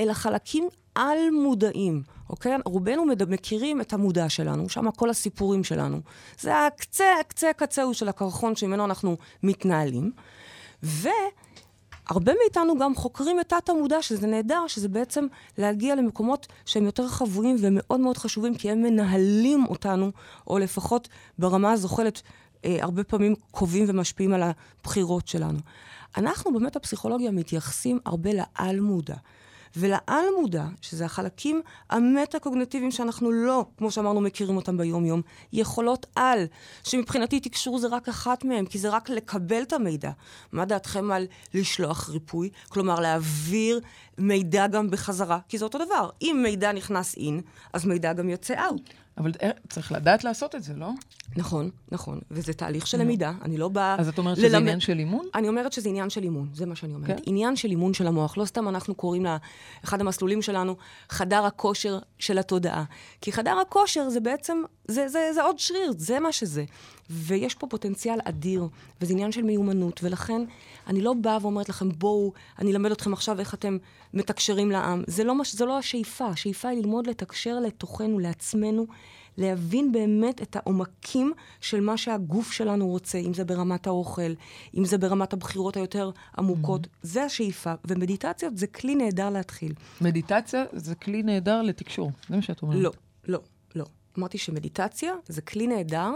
[0.01, 2.57] אלא חלקים על-מודעים, אוקיי?
[2.65, 6.01] רובנו מכירים את המודע שלנו, שם כל הסיפורים שלנו.
[6.41, 10.13] זה הקצה, הקצה, הקצהו של הקרחון שממנו אנחנו מתנהלים.
[10.83, 11.09] ו...
[12.09, 15.27] הרבה מאיתנו גם חוקרים את תת-המודע, שזה נהדר, שזה בעצם
[15.59, 20.13] להגיע למקומות שהם יותר חבויים ומאוד מאוד חשובים, כי הם מנהלים אותנו,
[20.47, 22.23] או לפחות ברמה הזוחלת,
[22.65, 25.59] אה, הרבה פעמים קובעים ומשפיעים על הבחירות שלנו.
[26.17, 29.17] אנחנו באמת הפסיכולוגיה מתייחסים הרבה לעל-מודע.
[29.77, 36.45] ולעל-מודע, שזה החלקים המטה-קוגנטיביים שאנחנו לא, כמו שאמרנו, מכירים אותם ביום-יום, יכולות על,
[36.85, 40.11] שמבחינתי תקשור זה רק אחת מהן, כי זה רק לקבל את המידע.
[40.53, 42.51] מה דעתכם על לשלוח ריפוי?
[42.69, 43.81] כלומר, להעביר
[44.19, 46.11] מידע גם בחזרה, כי זה אותו דבר.
[46.23, 47.41] אם מידע נכנס אין,
[47.73, 48.91] אז מידע גם יוצא אאוט.
[49.19, 50.91] אבל אה, צריך לדעת לעשות את זה, לא?
[51.37, 52.21] נכון, נכון.
[52.31, 53.97] וזה תהליך של למידה, אני לא באה...
[53.99, 55.27] אז את אומרת שזה עניין של אימון?
[55.35, 57.07] אני אומרת שזה עניין של אימון, זה מה שאני אומרת.
[57.07, 57.17] כן?
[57.27, 58.39] עניין של אימון של המוח.
[58.39, 59.27] לא סתם אנחנו קוראים
[59.83, 60.77] לאחד המסלולים שלנו
[61.09, 62.85] חדר הכושר של התודעה.
[63.21, 66.65] כי חדר הכושר זה בעצם, זה עוד שריר, זה מה שזה.
[67.11, 68.69] ויש פה פוטנציאל אדיר,
[69.01, 70.43] וזה עניין של מיומנות, ולכן
[70.87, 73.79] אני לא באה ואומרת לכם, בואו, אני אלמד אתכם עכשיו איך אתם
[74.15, 75.03] מתקשרים לעם.
[75.07, 78.87] זה לא, מש, זה לא השאיפה, השאיפה היא ללמוד לתקשר לתוכנו, לעצמנו,
[79.39, 84.33] להבין באמת את העומקים של מה שהגוף שלנו רוצה, אם זה ברמת האוכל,
[84.77, 86.85] אם זה ברמת הבחירות היותר עמוקות.
[86.85, 86.89] Mm-hmm.
[87.03, 89.73] זה השאיפה, ומדיטציות זה כלי נהדר להתחיל.
[90.01, 92.77] מדיטציה זה כלי נהדר לתקשור, זה מה שאת אומרת.
[92.77, 92.93] לא, לא,
[93.29, 93.41] לא.
[94.19, 96.11] אמרתי שמדיטציה זה כלי נהדר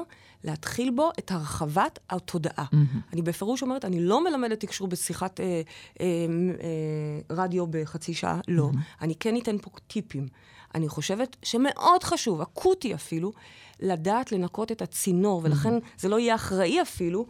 [0.45, 2.65] להתחיל בו את הרחבת התודעה.
[2.73, 3.13] Mm-hmm.
[3.13, 5.63] אני בפירוש אומרת, אני לא מלמדת תקשור בשיחת אה, אה,
[6.01, 8.71] אה, רדיו בחצי שעה, לא.
[8.73, 9.03] Mm-hmm.
[9.05, 10.29] אני כן אתן פה טיפים.
[10.75, 13.33] אני חושבת שמאוד חשוב, אקוטי אפילו,
[13.81, 17.27] לדעת לנקות את הצינור, ולכן זה לא יהיה אחראי אפילו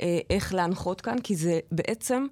[0.00, 2.26] אה, איך להנחות כאן, כי זה בעצם...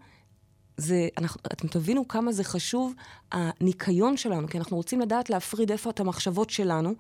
[0.77, 2.95] זה, אנחנו, אתם תבינו כמה זה חשוב,
[3.33, 6.95] הניקיון שלנו, כי אנחנו רוצים לדעת להפריד איפה את המחשבות שלנו,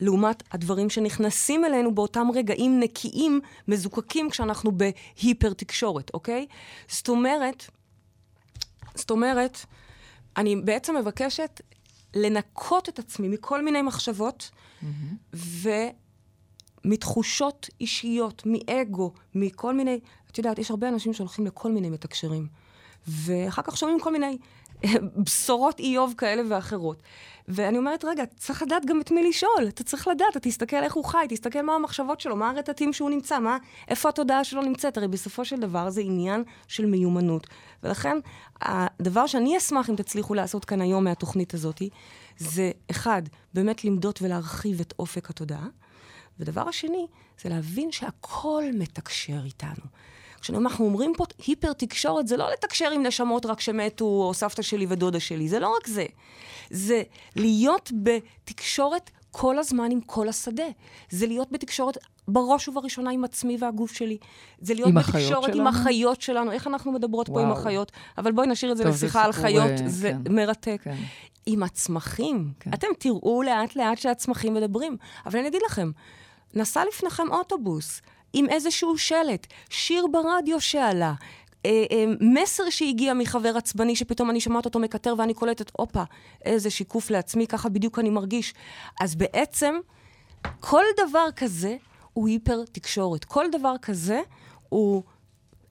[0.00, 6.46] לעומת הדברים שנכנסים אלינו באותם רגעים נקיים, מזוקקים, כשאנחנו בהיפר תקשורת, אוקיי?
[6.88, 7.64] זאת אומרת,
[8.94, 9.58] זאת אומרת,
[10.36, 11.60] אני בעצם מבקשת
[12.14, 14.50] לנקות את עצמי מכל מיני מחשבות,
[14.82, 15.36] mm-hmm.
[16.84, 20.00] ומתחושות אישיות, מאגו, מכל מיני...
[20.30, 22.46] את יודעת, יש הרבה אנשים שהולכים לכל מיני מתקשרים,
[23.06, 24.38] ואחר כך שומעים כל מיני
[25.16, 27.02] בשורות איוב כאלה ואחרות.
[27.48, 29.68] ואני אומרת, רגע, צריך לדעת גם את מי לשאול.
[29.68, 33.10] אתה צריך לדעת, אתה תסתכל איך הוא חי, תסתכל מה המחשבות שלו, מה הרטטים שהוא
[33.10, 33.56] נמצא, מה,
[33.88, 34.96] איפה התודעה שלו נמצאת.
[34.96, 37.46] הרי בסופו של דבר זה עניין של מיומנות.
[37.82, 38.16] ולכן,
[38.60, 41.82] הדבר שאני אשמח אם תצליחו לעשות כאן היום מהתוכנית הזאת,
[42.38, 43.22] זה, אחד,
[43.54, 45.66] באמת למדוד ולהרחיב את אופק התודעה.
[46.40, 47.06] ודבר השני,
[47.42, 49.84] זה להבין שהכל מתקשר איתנו.
[50.42, 54.86] כשאנחנו אומרים פה היפר תקשורת, זה לא לתקשר עם נשמות רק שמתו, או סבתא שלי
[54.88, 56.06] ודודה שלי, זה לא רק זה.
[56.70, 57.02] זה
[57.36, 60.66] להיות בתקשורת כל הזמן עם כל השדה.
[61.10, 64.18] זה להיות בתקשורת בראש ובראשונה עם עצמי והגוף שלי.
[64.60, 66.52] זה להיות בתקשורת עם החיות שלנו.
[66.52, 67.40] איך אנחנו מדברות וואו.
[67.40, 67.92] פה עם החיות?
[68.18, 70.34] אבל בואי נשאיר את זה לשיחה על חיות, אה, זה כן.
[70.34, 70.80] מרתק.
[70.82, 70.96] כן.
[71.46, 72.52] עם הצמחים.
[72.60, 72.70] כן.
[72.74, 74.96] אתם תראו לאט-לאט שהצמחים מדברים.
[75.26, 75.90] אבל אני אגיד לכם,
[76.54, 78.00] נסע לפניכם אוטובוס
[78.32, 81.14] עם איזשהו שלט, שיר ברדיו שעלה,
[81.66, 86.02] אה, אה, מסר שהגיע מחבר עצבני, שפתאום אני שומעת אותו מקטר ואני קולטת, הופה,
[86.44, 88.54] איזה שיקוף לעצמי, ככה בדיוק אני מרגיש.
[89.00, 89.74] אז בעצם,
[90.60, 91.76] כל דבר כזה
[92.12, 93.24] הוא היפר תקשורת.
[93.24, 94.20] כל דבר כזה
[94.68, 95.02] הוא...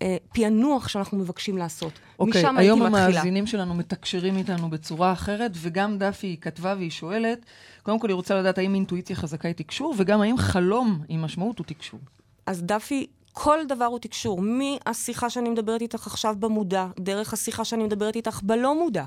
[0.02, 2.00] אה, פענוח שאנחנו מבקשים לעשות.
[2.20, 7.46] אוקיי, משם היום המאזינים שלנו מתקשרים איתנו בצורה אחרת, וגם דפי כתבה והיא שואלת,
[7.84, 11.60] קודם כל היא רוצה לדעת האם אינטואיציה חזקה היא תקשור, וגם האם חלום עם משמעות
[11.60, 12.00] הוא תקשור.
[12.46, 17.84] אז דפי כל דבר הוא תקשור, מהשיחה שאני מדברת איתך עכשיו במודע, דרך השיחה שאני
[17.84, 19.04] מדברת איתך בלא מודע,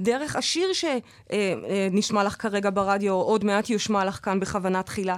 [0.00, 5.16] דרך השיר שנשמע אה, אה, לך כרגע ברדיו, עוד מעט יושמע לך כאן בכוונה תחילה.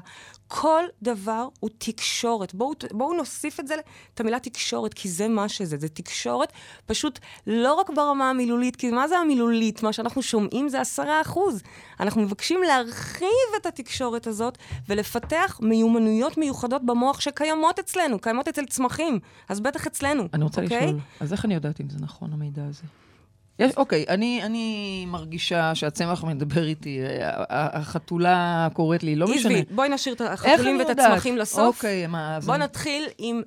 [0.48, 2.54] כל דבר הוא תקשורת.
[2.54, 3.74] בואו, בואו נוסיף את זה,
[4.14, 5.76] את המילה תקשורת, כי זה מה שזה.
[5.76, 6.52] זה תקשורת
[6.86, 9.82] פשוט לא רק ברמה המילולית, כי מה זה המילולית?
[9.82, 11.62] מה שאנחנו שומעים זה עשרה אחוז.
[12.00, 19.18] אנחנו מבקשים להרחיב את התקשורת הזאת ולפתח מיומנויות מיוחדות במוח שקיימות אצלנו, קיימות אצל צמחים,
[19.48, 20.28] אז בטח אצלנו.
[20.34, 20.86] אני רוצה אוקיי?
[20.86, 22.82] לשאול, אז איך אני יודעת אם זה נכון, המידע הזה?
[23.58, 27.00] יש, אוקיי, אני, אני מרגישה שהצמח מדבר איתי,
[27.50, 29.54] החתולה קוראת לי, לא משנה.
[29.54, 31.76] עזבי, בואי נשאיר את החתולים ואת הצמחים לסוף.
[31.76, 32.38] אוקיי, מה...
[32.46, 33.42] בואי נתחיל עם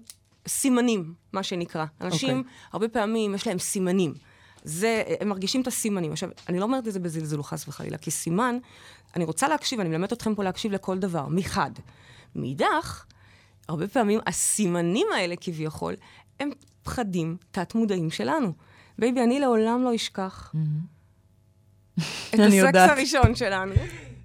[0.48, 1.86] סימנים, מה שנקרא.
[2.02, 2.52] אנשים, אוקיי.
[2.74, 4.13] הרבה פעמים יש להם סימנים.
[4.63, 6.12] זה, הם מרגישים את הסימנים.
[6.12, 8.58] עכשיו, אני לא אומרת את זה בזלזול, חס וחלילה, כי סימן,
[9.15, 11.72] אני רוצה להקשיב, אני מלמדת אתכם פה להקשיב לכל דבר, מחד.
[12.36, 13.06] מאידך,
[13.70, 15.96] הרבה פעמים הסימנים האלה כביכול,
[16.39, 16.50] הם
[16.84, 18.54] פחדים תת-מודעים שלנו.
[19.00, 20.54] בייבי, אני לעולם לא אשכח
[22.30, 23.74] את הסקס הראשון שלנו.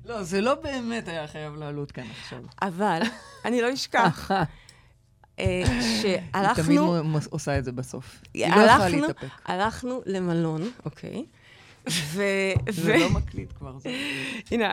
[0.06, 2.38] לא, זה לא באמת היה חייב לעלות כאן עכשיו.
[2.62, 3.00] אבל
[3.44, 4.30] אני לא אשכח.
[4.30, 4.44] אה,
[5.38, 5.82] היא תמיד
[6.32, 8.20] שהלכנו, מ- עושה את זה בסוף.
[8.34, 9.26] היא לא יכולה להתאפק.
[9.44, 11.24] הלכנו למלון, אוקיי?
[11.88, 12.22] ו...
[12.70, 13.90] זה לא מקליט כבר, זה...
[14.50, 14.72] הנה,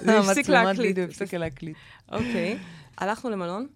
[0.00, 0.78] זה הפסיק המצלמת להקליט.
[0.80, 1.76] וידאו הפסיקה להקליט.
[2.12, 2.58] אוקיי.
[2.98, 3.66] הלכנו למלון,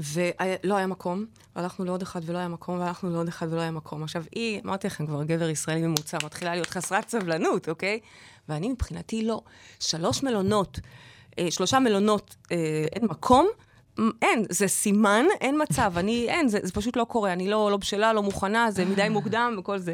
[0.00, 4.02] ולא היה מקום, הלכנו לעוד אחד ולא היה מקום, והלכנו לעוד אחד ולא היה מקום.
[4.02, 8.00] עכשיו, היא, אמרתי לכם, כבר גבר ישראלי ממוצע, מתחילה להיות חסרת סבלנות, אוקיי?
[8.48, 9.42] ואני מבחינתי לא.
[9.80, 10.80] שלוש מלונות,
[11.38, 12.56] אה, שלושה מלונות, אה,
[12.92, 13.48] אין מקום,
[14.22, 17.76] אין, זה סימן, אין מצב, אני, אין, זה, זה פשוט לא קורה, אני לא, לא
[17.76, 19.92] בשלה, לא מוכנה, זה מדי מוקדם וכל זה.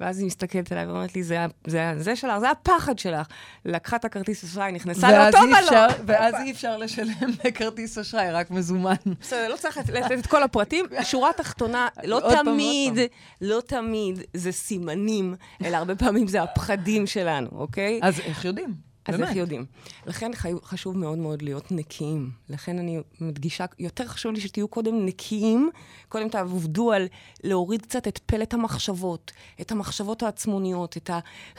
[0.00, 3.26] ואז היא מסתכלת עליי ואומרת לי, זה, זה, זה שלך, זה הפחד שלך.
[3.64, 5.88] לקחה את הכרטיס אשראי, נכנסה לאותו מלון.
[6.06, 8.94] ואז אי אפשר לשלם בכרטיס אשראי, רק מזומן.
[9.20, 10.86] בסדר, לא צריך לתת את כל הפרטים.
[11.10, 12.98] שורה תחתונה, לא תמיד,
[13.40, 15.34] לא תמיד זה סימנים,
[15.64, 18.00] אלא הרבה פעמים זה הפחדים שלנו, אוקיי?
[18.02, 18.89] אז איך יודעים?
[19.10, 19.28] אז באמת.
[19.28, 19.64] איך יודעים?
[20.06, 22.30] לכן חי- חשוב מאוד מאוד להיות נקיים.
[22.48, 25.70] לכן אני מדגישה, יותר חשוב לי שתהיו קודם נקיים,
[26.08, 27.06] קודם תעבדו על
[27.44, 31.10] להוריד קצת את פלט המחשבות, את המחשבות העצמוניות, את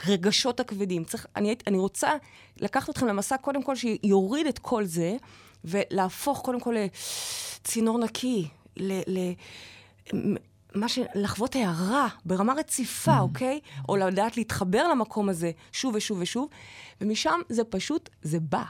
[0.04, 1.04] הרגשות הכבדים.
[1.04, 2.10] צריך, אני, אני רוצה
[2.60, 5.16] לקחת אתכם למסע, קודם כל, שיוריד את כל זה,
[5.64, 6.74] ולהפוך קודם כל
[7.64, 9.00] לצינור נקי, ל...
[9.06, 9.32] ל
[10.74, 10.98] מה ש...
[11.14, 13.60] לחוות הערה ברמה רציפה, אוקיי?
[13.88, 16.48] או לדעת להתחבר למקום הזה שוב ושוב ושוב,
[17.00, 18.62] ומשם זה פשוט, זה בא.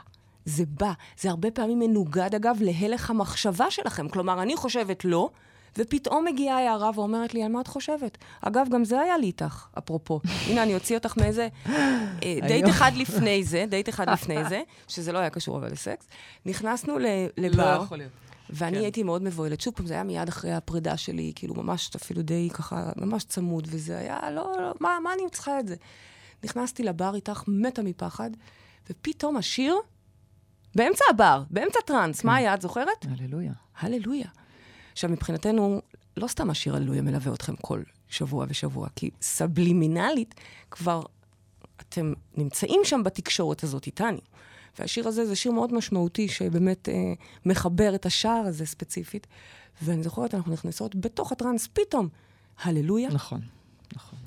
[0.45, 0.93] זה בא.
[1.21, 4.09] זה הרבה פעמים מנוגד, אגב, להלך המחשבה שלכם.
[4.09, 5.31] כלומר, אני חושבת לא,
[5.79, 8.19] ופתאום מגיעה הערה ואומרת לי, על מה את חושבת?
[8.41, 10.21] אגב, גם זה היה לי איתך, אפרופו.
[10.49, 11.49] הנה, אני אוציא אותך מאיזה...
[11.67, 12.69] אה, דייט.
[12.69, 16.07] אחד לפני זה, דייט אחד לפני זה, שזה לא היה קשור אבל לסקס,
[16.47, 16.99] נכנסנו
[17.37, 17.79] לבר.
[17.79, 18.13] לא יכול להיות.
[18.53, 18.83] ואני כן.
[18.83, 19.61] הייתי מאוד מבוהלת.
[19.61, 23.69] שוב פעם, זה היה מיד אחרי הפרידה שלי, כאילו ממש אפילו די ככה, ממש צמוד,
[23.71, 25.75] וזה היה, לא, לא, מה, מה אני צריכה את זה?
[26.45, 28.31] נכנסתי לבר איתך, מתה מפחד,
[28.91, 29.77] ופתאום השיר,
[30.75, 33.07] באמצע הבר, באמצע טראנס, מה היה, את זוכרת?
[33.19, 33.53] הללויה.
[33.79, 34.29] הללויה.
[34.93, 35.81] עכשיו, מבחינתנו,
[36.17, 40.35] לא סתם השיר הללויה מלווה אתכם כל שבוע ושבוע, כי סבלימינלית
[40.71, 41.03] כבר
[41.81, 44.21] אתם נמצאים שם בתקשורת הזאת איתני.
[44.79, 46.95] והשיר הזה זה שיר מאוד משמעותי, שבאמת אה,
[47.47, 49.27] מחבר את השער הזה ספציפית.
[49.83, 52.09] ואני זוכרת, אנחנו נכנסות בתוך הטראנס, פתאום,
[52.63, 53.41] הללויה, נכון,
[53.95, 54.19] נכון.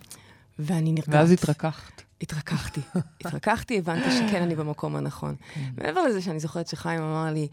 [0.60, 1.10] ואני נרגעת.
[1.10, 2.02] ואז התרככת.
[2.22, 2.82] התרככתי.
[3.22, 5.36] התרככתי, הבנתי שכן, אני במקום הנכון.
[5.78, 7.48] מעבר לזה שאני זוכרת שחיים אמר לי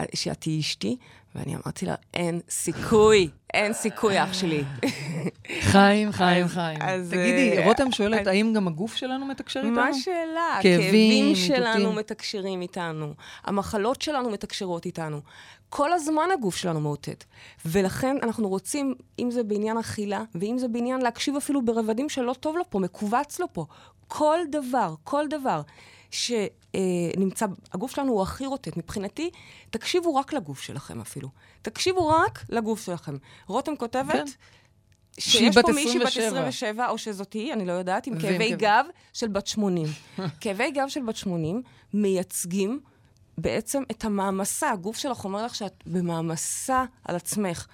[0.00, 0.96] אה, שאת תהיי אשתי,
[1.34, 4.64] ואני אמרתי לה, אין סיכוי, אין סיכוי, אח שלי.
[5.60, 6.78] חיים, חיים, חיים.
[6.82, 9.74] אז, תגידי, אה, רותם שואלת, האם גם הגוף שלנו מתקשר איתנו?
[9.74, 10.58] מה השאלה?
[10.62, 11.92] כאבים, הכאבים שלנו.
[11.92, 13.14] מתקשרים איתנו,
[13.44, 15.20] המחלות שלנו מתקשרות איתנו.
[15.68, 17.24] כל הזמן הגוף שלנו מאותת.
[17.66, 22.56] ולכן אנחנו רוצים, אם זה בעניין אכילה, ואם זה בעניין להקשיב אפילו ברבדים שלא טוב
[22.56, 23.66] לו פה, מכווץ לו פה.
[24.08, 25.60] כל דבר, כל דבר
[26.12, 28.76] שנמצא, הגוף שלנו הוא הכי רוטט.
[28.76, 29.30] מבחינתי,
[29.70, 31.28] תקשיבו רק לגוף שלכם אפילו.
[31.62, 33.16] תקשיבו רק לגוף שלכם.
[33.46, 34.12] רותם כותבת...
[34.12, 34.24] כן.
[35.18, 36.26] שיש פה מישהי בת 27.
[36.26, 39.86] 27, או שזאת היא, אני לא יודעת, עם כאבי כאבי- גב של בת 80.
[40.40, 41.62] כאבי גב של בת 80
[41.94, 42.80] מייצגים
[43.38, 44.70] בעצם את המעמסה.
[44.70, 47.66] הגוף שלך אומר לך שאת במעמסה על עצמך.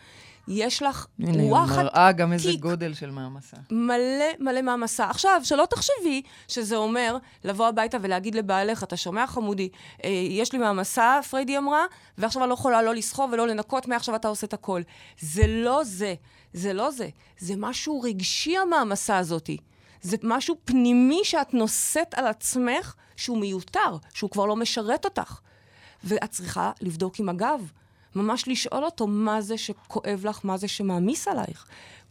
[0.48, 2.52] יש לך הנה, וואחד מראה גם איזה.
[2.60, 3.56] גודל של מעמסה.
[3.70, 5.10] מלא מלא מעמסה.
[5.10, 9.68] עכשיו, שלא תחשבי שזה אומר לבוא הביתה ולהגיד לבעלך, אתה שומע חמודי,
[10.04, 11.84] אה, יש לי מעמסה, פריידי אמרה,
[12.18, 14.82] ועכשיו אני לא יכולה לא לסחוב ולא לנקות, מעכשיו אתה עושה את הכל.
[15.20, 16.14] זה לא זה,
[16.52, 17.08] זה לא זה.
[17.38, 19.56] זה משהו רגשי, המעמסה הזאתי.
[20.02, 25.40] זה משהו פנימי שאת נושאת על עצמך, שהוא מיותר, שהוא כבר לא משרת אותך.
[26.04, 27.72] ואת צריכה לבדוק עם הגב.
[28.14, 31.66] ממש לשאול אותו מה זה שכואב לך, מה זה שמעמיס עלייך.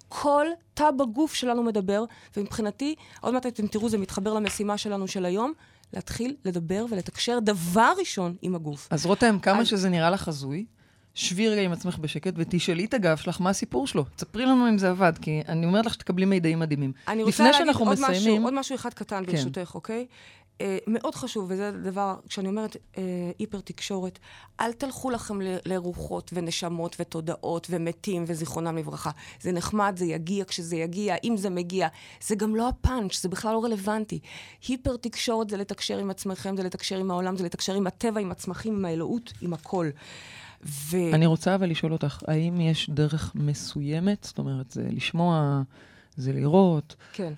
[0.09, 2.03] כל תא בגוף שלנו מדבר,
[2.37, 5.53] ומבחינתי, עוד מעט אתם תראו, זה מתחבר למשימה שלנו של היום,
[5.93, 8.87] להתחיל לדבר ולתקשר דבר ראשון עם הגוף.
[8.91, 10.65] אז רותם, כמה אז- שזה נראה לך הזוי,
[11.13, 14.05] שבי רגע עם עצמך בשקט ותשאלי את הגב שלך מה הסיפור שלו.
[14.15, 16.91] תספרי לנו אם זה עבד, כי אני אומרת לך שתקבלי מידעים מדהימים.
[17.07, 19.31] אני רוצה להגיד עוד משהו, מסיימים- עוד משהו אחד קטן כן.
[19.31, 20.05] ברשותך, אוקיי?
[20.61, 23.03] אה, מאוד חשוב, וזה דבר, כשאני אומרת אה,
[23.39, 24.19] היפר תקשורת,
[24.59, 29.11] אל תלכו לכם ל- לרוחות ונשמות ותודעות ומתים וזיכרונם לברכה.
[29.41, 31.87] זה נחמד, זה יגיע כשזה יגיע, אם זה מגיע.
[32.21, 34.19] זה גם לא הפאנץ', זה בכלל לא רלוונטי.
[34.67, 38.31] היפר תקשורת זה לתקשר עם עצמכם, זה לתקשר עם העולם, זה לתקשר עם הטבע, עם
[38.31, 39.89] הצמחים, עם האלוהות, עם הכל.
[40.63, 40.97] ו...
[41.13, 44.23] אני רוצה אבל לשאול אותך, האם יש דרך מסוימת?
[44.23, 45.61] זאת אומרת, זה לשמוע,
[46.15, 46.95] זה לראות.
[47.13, 47.33] כן.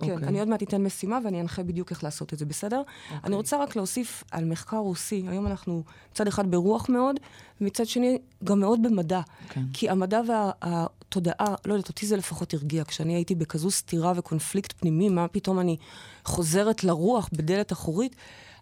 [0.00, 0.28] כן, אוקיי.
[0.28, 2.78] אני עוד מעט אתן משימה ואני אנחה בדיוק איך לעשות את זה, בסדר?
[2.78, 3.18] אוקיי.
[3.24, 5.24] אני רוצה רק להוסיף על מחקר רוסי.
[5.28, 5.82] היום אנחנו
[6.12, 7.16] מצד אחד ברוח מאוד,
[7.60, 9.20] ומצד שני גם מאוד במדע.
[9.48, 9.62] כן.
[9.72, 12.84] כי המדע והתודעה, לא יודעת, אותי זה לפחות הרגיע.
[12.84, 15.76] כשאני הייתי בכזו סתירה וקונפליקט פנימי, מה פתאום אני
[16.24, 18.16] חוזרת לרוח בדלת אחורית?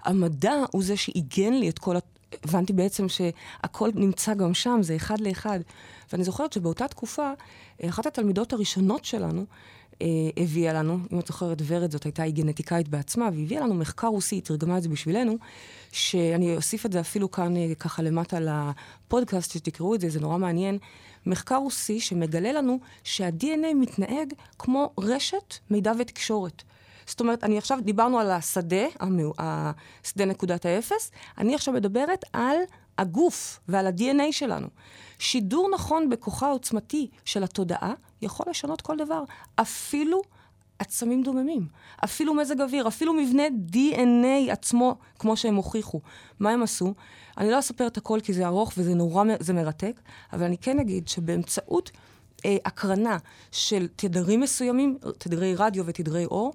[0.04, 2.00] המדע הוא זה שעיגן לי את כל, ה-
[2.44, 5.60] הבנתי בעצם שהכל נמצא גם שם, זה אחד לאחד.
[6.12, 7.30] ואני זוכרת שבאותה תקופה,
[7.88, 9.44] אחת התלמידות הראשונות שלנו,
[10.36, 14.34] הביאה לנו, אם את זוכרת, ורד זאת הייתה, היא גנטיקאית בעצמה, והביאה לנו מחקר רוסי,
[14.34, 15.36] היא תרגמה את זה בשבילנו,
[15.92, 20.38] שאני אוסיף את זה אפילו כאן אה, ככה למטה לפודקאסט, שתקראו את זה, זה נורא
[20.38, 20.78] מעניין.
[21.26, 26.62] מחקר רוסי שמגלה לנו שה-DNA מתנהג כמו רשת מידע ותקשורת.
[27.06, 28.86] זאת אומרת, אני עכשיו, דיברנו על השדה,
[29.38, 32.56] השדה נקודת האפס, אני עכשיו מדברת על
[32.98, 34.68] הגוף ועל ה-DNA שלנו.
[35.18, 39.24] שידור נכון בכוחה העוצמתי של התודעה יכול לשנות כל דבר,
[39.56, 40.22] אפילו
[40.78, 41.66] עצמים דוממים,
[42.04, 46.00] אפילו מזג אוויר, אפילו מבנה DNA עצמו, כמו שהם הוכיחו.
[46.40, 46.94] מה הם עשו?
[47.38, 50.00] אני לא אספר את הכל כי זה ארוך וזה נורא, זה מרתק,
[50.32, 51.90] אבל אני כן אגיד שבאמצעות
[52.44, 53.16] אה, הקרנה
[53.52, 56.52] של תדרים מסוימים, תדרי רדיו ותדרי אור,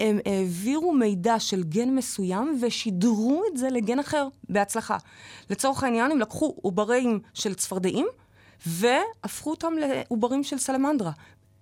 [0.00, 4.96] הם העבירו מידע של גן מסוים ושידרו את זה לגן אחר בהצלחה.
[5.50, 8.06] לצורך העניין, הם לקחו עוברים של צפרדעים
[8.66, 11.12] והפכו אותם לעוברים של סלמנדרה,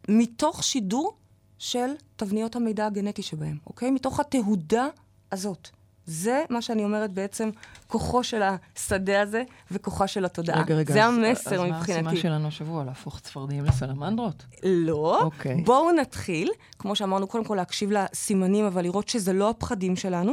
[0.09, 1.17] מתוך שידור
[1.59, 3.91] של תבניות המידע הגנטי שבהם, אוקיי?
[3.91, 4.87] מתוך התהודה
[5.33, 5.69] הזאת.
[6.07, 7.51] זה מה שאני אומרת בעצם,
[7.87, 10.61] כוחו של השדה הזה וכוחה של התודעה.
[10.63, 10.93] רגע, רגע.
[10.95, 11.93] זה אז, המסר אז מבחינתי.
[11.93, 12.85] אז מה המשימה שלנו השבוע?
[12.85, 14.45] להפוך צפרדעים לסלמנדרות?
[14.63, 15.23] לא.
[15.23, 15.63] אוקיי.
[15.63, 20.33] בואו נתחיל, כמו שאמרנו, קודם כל להקשיב לסימנים, אבל לראות שזה לא הפחדים שלנו.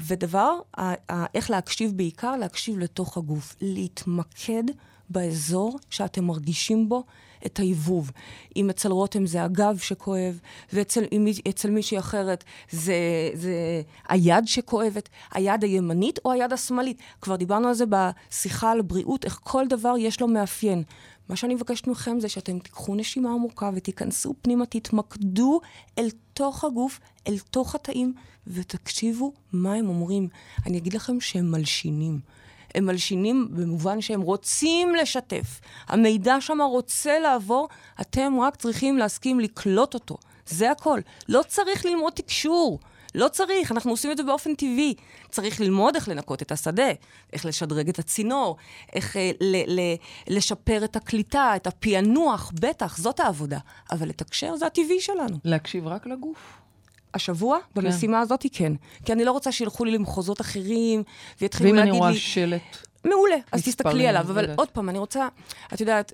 [0.00, 2.36] ודבר, ה- ה- איך להקשיב בעיקר?
[2.36, 3.56] להקשיב לתוך הגוף.
[3.60, 4.64] להתמקד
[5.10, 7.04] באזור שאתם מרגישים בו
[7.46, 8.10] את ההיבוב.
[8.56, 10.40] אם אצל רותם זה הגב שכואב,
[10.72, 12.94] ואצל מישהי אחרת זה,
[13.34, 16.98] זה היד שכואבת, היד הימנית או היד השמאלית.
[17.20, 20.82] כבר דיברנו על זה בשיחה על בריאות, איך כל דבר יש לו מאפיין.
[21.28, 25.60] מה שאני מבקשת מכם זה שאתם תיקחו נשימה עמוקה ותיכנסו פנימה, תתמקדו
[25.98, 28.14] אל תוך הגוף, אל תוך התאים,
[28.46, 30.28] ותקשיבו מה הם אומרים.
[30.66, 32.20] אני אגיד לכם שהם מלשינים.
[32.74, 35.60] הם מלשינים במובן שהם רוצים לשתף.
[35.88, 37.68] המידע שם רוצה לעבור,
[38.00, 40.16] אתם רק צריכים להסכים לקלוט אותו.
[40.46, 41.00] זה הכל.
[41.28, 42.78] לא צריך ללמוד תקשור.
[43.14, 44.94] לא צריך, אנחנו עושים את זה באופן טבעי.
[45.30, 46.88] צריך ללמוד איך לנקות את השדה,
[47.32, 48.56] איך לשדרג את הצינור,
[48.92, 49.96] איך אה, ל- ל-
[50.28, 53.58] לשפר את הקליטה, את הפענוח, בטח, זאת העבודה.
[53.90, 55.38] אבל לתקשר זה הטבעי שלנו.
[55.44, 56.61] להקשיב רק לגוף.
[57.14, 57.82] השבוע, כן.
[57.82, 58.72] במשימה הזאת, כן.
[59.04, 61.02] כי אני לא רוצה שילכו לי למחוזות אחרים,
[61.40, 62.06] ויתחילו ואם להגיד אני לי...
[62.06, 64.22] רואה שלט, מעולה, אז תסתכלי עליו.
[64.22, 64.50] אבל.
[64.56, 65.28] עוד פעם, אני רוצה,
[65.74, 66.12] את יודעת,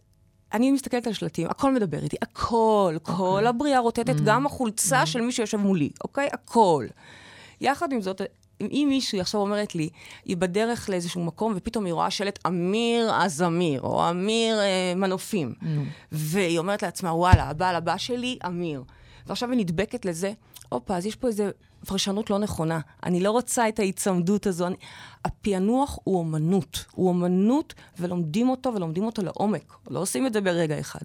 [0.52, 3.48] אני מסתכלת על שלטים, הכל מדבר איתי, הכל, כל אוקיי.
[3.48, 4.22] הבריאה רוטטת, Mm.
[4.24, 6.28] גם החולצה של מי שיושב מולי, אוקיי?
[6.32, 6.86] הכל.
[7.60, 8.20] יחד עם זאת,
[8.60, 9.88] אם מישהי עכשיו אומרת לי,
[10.24, 15.82] היא בדרך לאיזשהו מקום, ופתאום היא רואה שלט אמיר הזמיר, או אמיר אה, מנופים, נו.
[16.12, 18.82] והיא אומרת לעצמה, וואלה, הבעל הבא שלי, אמיר.
[19.26, 20.32] ועכשיו היא נדבקת לזה,
[20.68, 21.44] הופה, אז יש פה איזו
[21.86, 22.80] פרשנות לא נכונה.
[23.02, 24.66] אני לא רוצה את ההיצמדות הזו.
[24.66, 24.76] אני...
[25.24, 26.84] הפענוח הוא אומנות.
[26.92, 29.74] הוא אומנות, ולומדים אותו, ולומדים אותו לעומק.
[29.90, 31.00] לא עושים את זה ברגע אחד.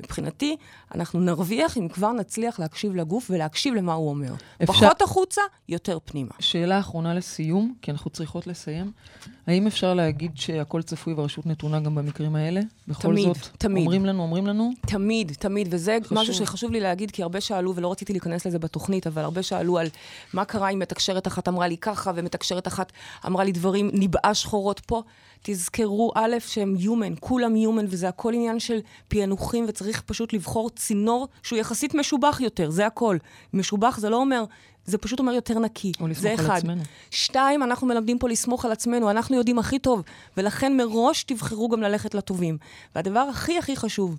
[0.00, 0.56] מבחינתי,
[0.94, 4.32] אנחנו נרוויח אם כבר נצליח להקשיב לגוף ולהקשיב למה הוא אומר.
[4.62, 6.30] אפשר- פחות החוצה, יותר פנימה.
[6.38, 8.92] שאלה אחרונה לסיום, כי אנחנו צריכות לסיים.
[9.46, 12.60] האם אפשר להגיד שהכל צפוי והרשות נתונה גם במקרים האלה?
[12.88, 13.82] בכל תמיד, זאת, תמיד.
[13.82, 16.18] אומרים לנו, אומרים לנו, תמיד, תמיד, וזה חשוב.
[16.18, 19.78] משהו שחשוב לי להגיד, כי הרבה שאלו, ולא רציתי להיכנס לזה בתוכנית, אבל הרבה שאלו
[19.78, 19.86] על
[20.32, 22.92] מה קרה אם מתקשרת אחת אמרה לי ככה, ומתקשרת אחת
[23.26, 25.02] אמרה לי דברים, ניבאה שחורות פה.
[25.42, 31.28] תזכרו, א', שהם human, כולם human, וזה הכל עניין של פענוחים, וצריך פשוט לבחור צינור
[31.42, 33.16] שהוא יחסית משובח יותר, זה הכל.
[33.52, 34.44] משובח זה לא אומר...
[34.84, 35.92] זה פשוט אומר יותר נקי.
[36.00, 36.56] או זה אחד.
[36.56, 36.82] עצמנו.
[37.10, 40.02] שתיים, אנחנו מלמדים פה לסמוך על עצמנו, אנחנו יודעים הכי טוב,
[40.36, 42.58] ולכן מראש תבחרו גם ללכת לטובים.
[42.94, 44.16] והדבר הכי הכי חשוב,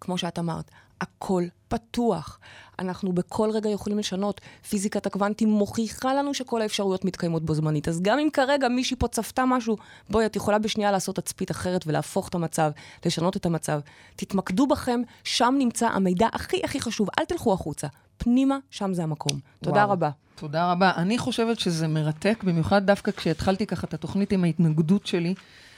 [0.00, 2.38] כמו שאת אמרת, הכל פתוח.
[2.78, 4.40] אנחנו בכל רגע יכולים לשנות.
[4.68, 7.88] פיזיקת הקוונטים מוכיחה לנו שכל האפשרויות מתקיימות בו זמנית.
[7.88, 9.76] אז גם אם כרגע מישהי פה צפתה משהו,
[10.10, 12.70] בואי, את יכולה בשנייה לעשות תצפית אחרת ולהפוך את המצב,
[13.06, 13.80] לשנות את המצב.
[14.16, 17.08] תתמקדו בכם, שם נמצא המידע הכי הכי חשוב.
[17.18, 17.86] אל תלכו החוצה.
[18.18, 19.40] פנימה, שם זה המקום.
[19.62, 19.90] תודה וואו.
[19.90, 20.10] רבה.
[20.34, 20.92] תודה רבה.
[20.96, 25.34] אני חושבת שזה מרתק, במיוחד דווקא כשהתחלתי ככה את התוכנית עם ההתנגדות שלי.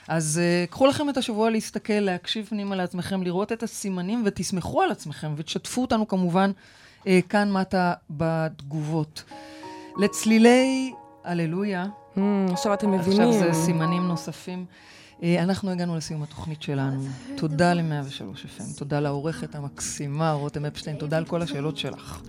[0.09, 4.91] אז uh, קחו לכם את השבוע להסתכל, להקשיב פנימה לעצמכם, לראות את הסימנים ותסמכו על
[4.91, 6.51] עצמכם ותשתפו אותנו כמובן
[7.29, 9.25] כאן מטה בתגובות.
[9.99, 10.93] לצלילי
[11.25, 12.21] הללויה, Mm,
[12.53, 13.29] עכשיו אתם מבינים.
[13.29, 14.65] עכשיו זה סימנים נוספים.
[15.23, 17.03] אה, אנחנו הגענו לסיום התוכנית שלנו.
[17.37, 22.23] תודה ל-103 FM, תודה לעורכת המקסימה רותם אפשטיין, תודה על כל השאלות שלך.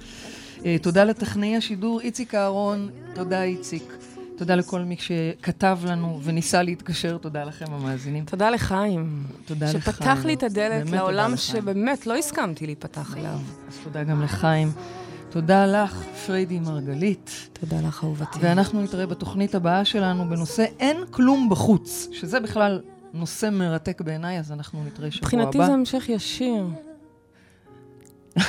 [0.65, 3.93] אה, תודה לטכנאי השידור איציק אהרון, תודה איציק.
[4.39, 8.25] תודה לכל מי שכתב לנו וניסה להתקשר, תודה לכם המאזינים.
[8.25, 9.23] תודה לחיים.
[9.45, 9.81] תודה לחיים.
[9.81, 11.37] שפתח לי את הדלת לעולם.
[11.37, 13.39] שבאמת לא הסכמתי להיפתח אליו.
[13.67, 14.71] אז תודה גם לחיים.
[15.29, 17.49] תודה לך, פריידי מרגלית.
[17.53, 18.39] תודה לך, אהובתי.
[18.41, 22.81] ואנחנו נתראה בתוכנית הבאה שלנו בנושא אין כלום בחוץ, שזה בכלל
[23.13, 25.37] נושא מרתק בעיניי, אז אנחנו נתראה שבוע הבא.
[25.37, 26.65] מבחינתי זה המשך ישיר.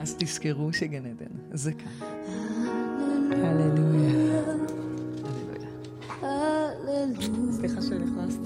[0.00, 2.08] אז תזכרו שגן עדן, זה כאן.
[3.31, 4.41] הללויה.
[6.21, 7.51] הללויה.
[7.51, 8.41] סליחה שנכנסת.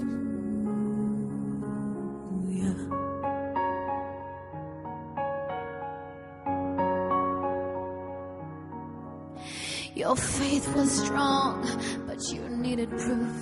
[9.94, 11.56] Your faith was strong,
[12.08, 13.36] but you needed proof.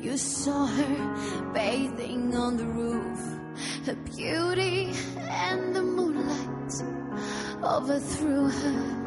[0.00, 3.20] You saw her bathing on the roof.
[3.86, 6.74] Her beauty and the moonlight
[7.62, 8.99] overthrew her.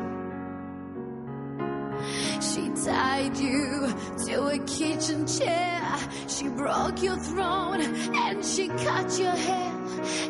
[2.84, 3.94] Tied you
[4.26, 5.96] to a kitchen chair.
[6.28, 9.72] She broke your throne and she cut your hair.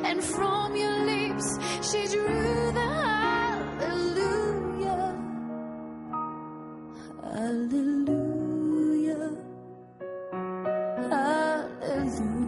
[0.05, 2.81] And from your lips, she drew the.
[3.81, 5.17] Hallelujah.
[7.25, 9.37] Hallelujah.
[11.11, 12.44] Hallelujah.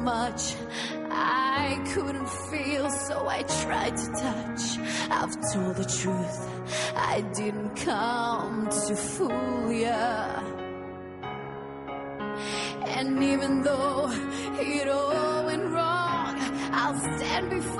[0.00, 0.54] Much.
[1.10, 4.78] I couldn't feel, so I tried to touch.
[5.10, 6.38] I've told the truth,
[6.96, 10.42] I didn't come to fool ya.
[12.98, 14.08] And even though
[14.58, 16.36] it all went wrong,
[16.72, 17.79] I'll stand before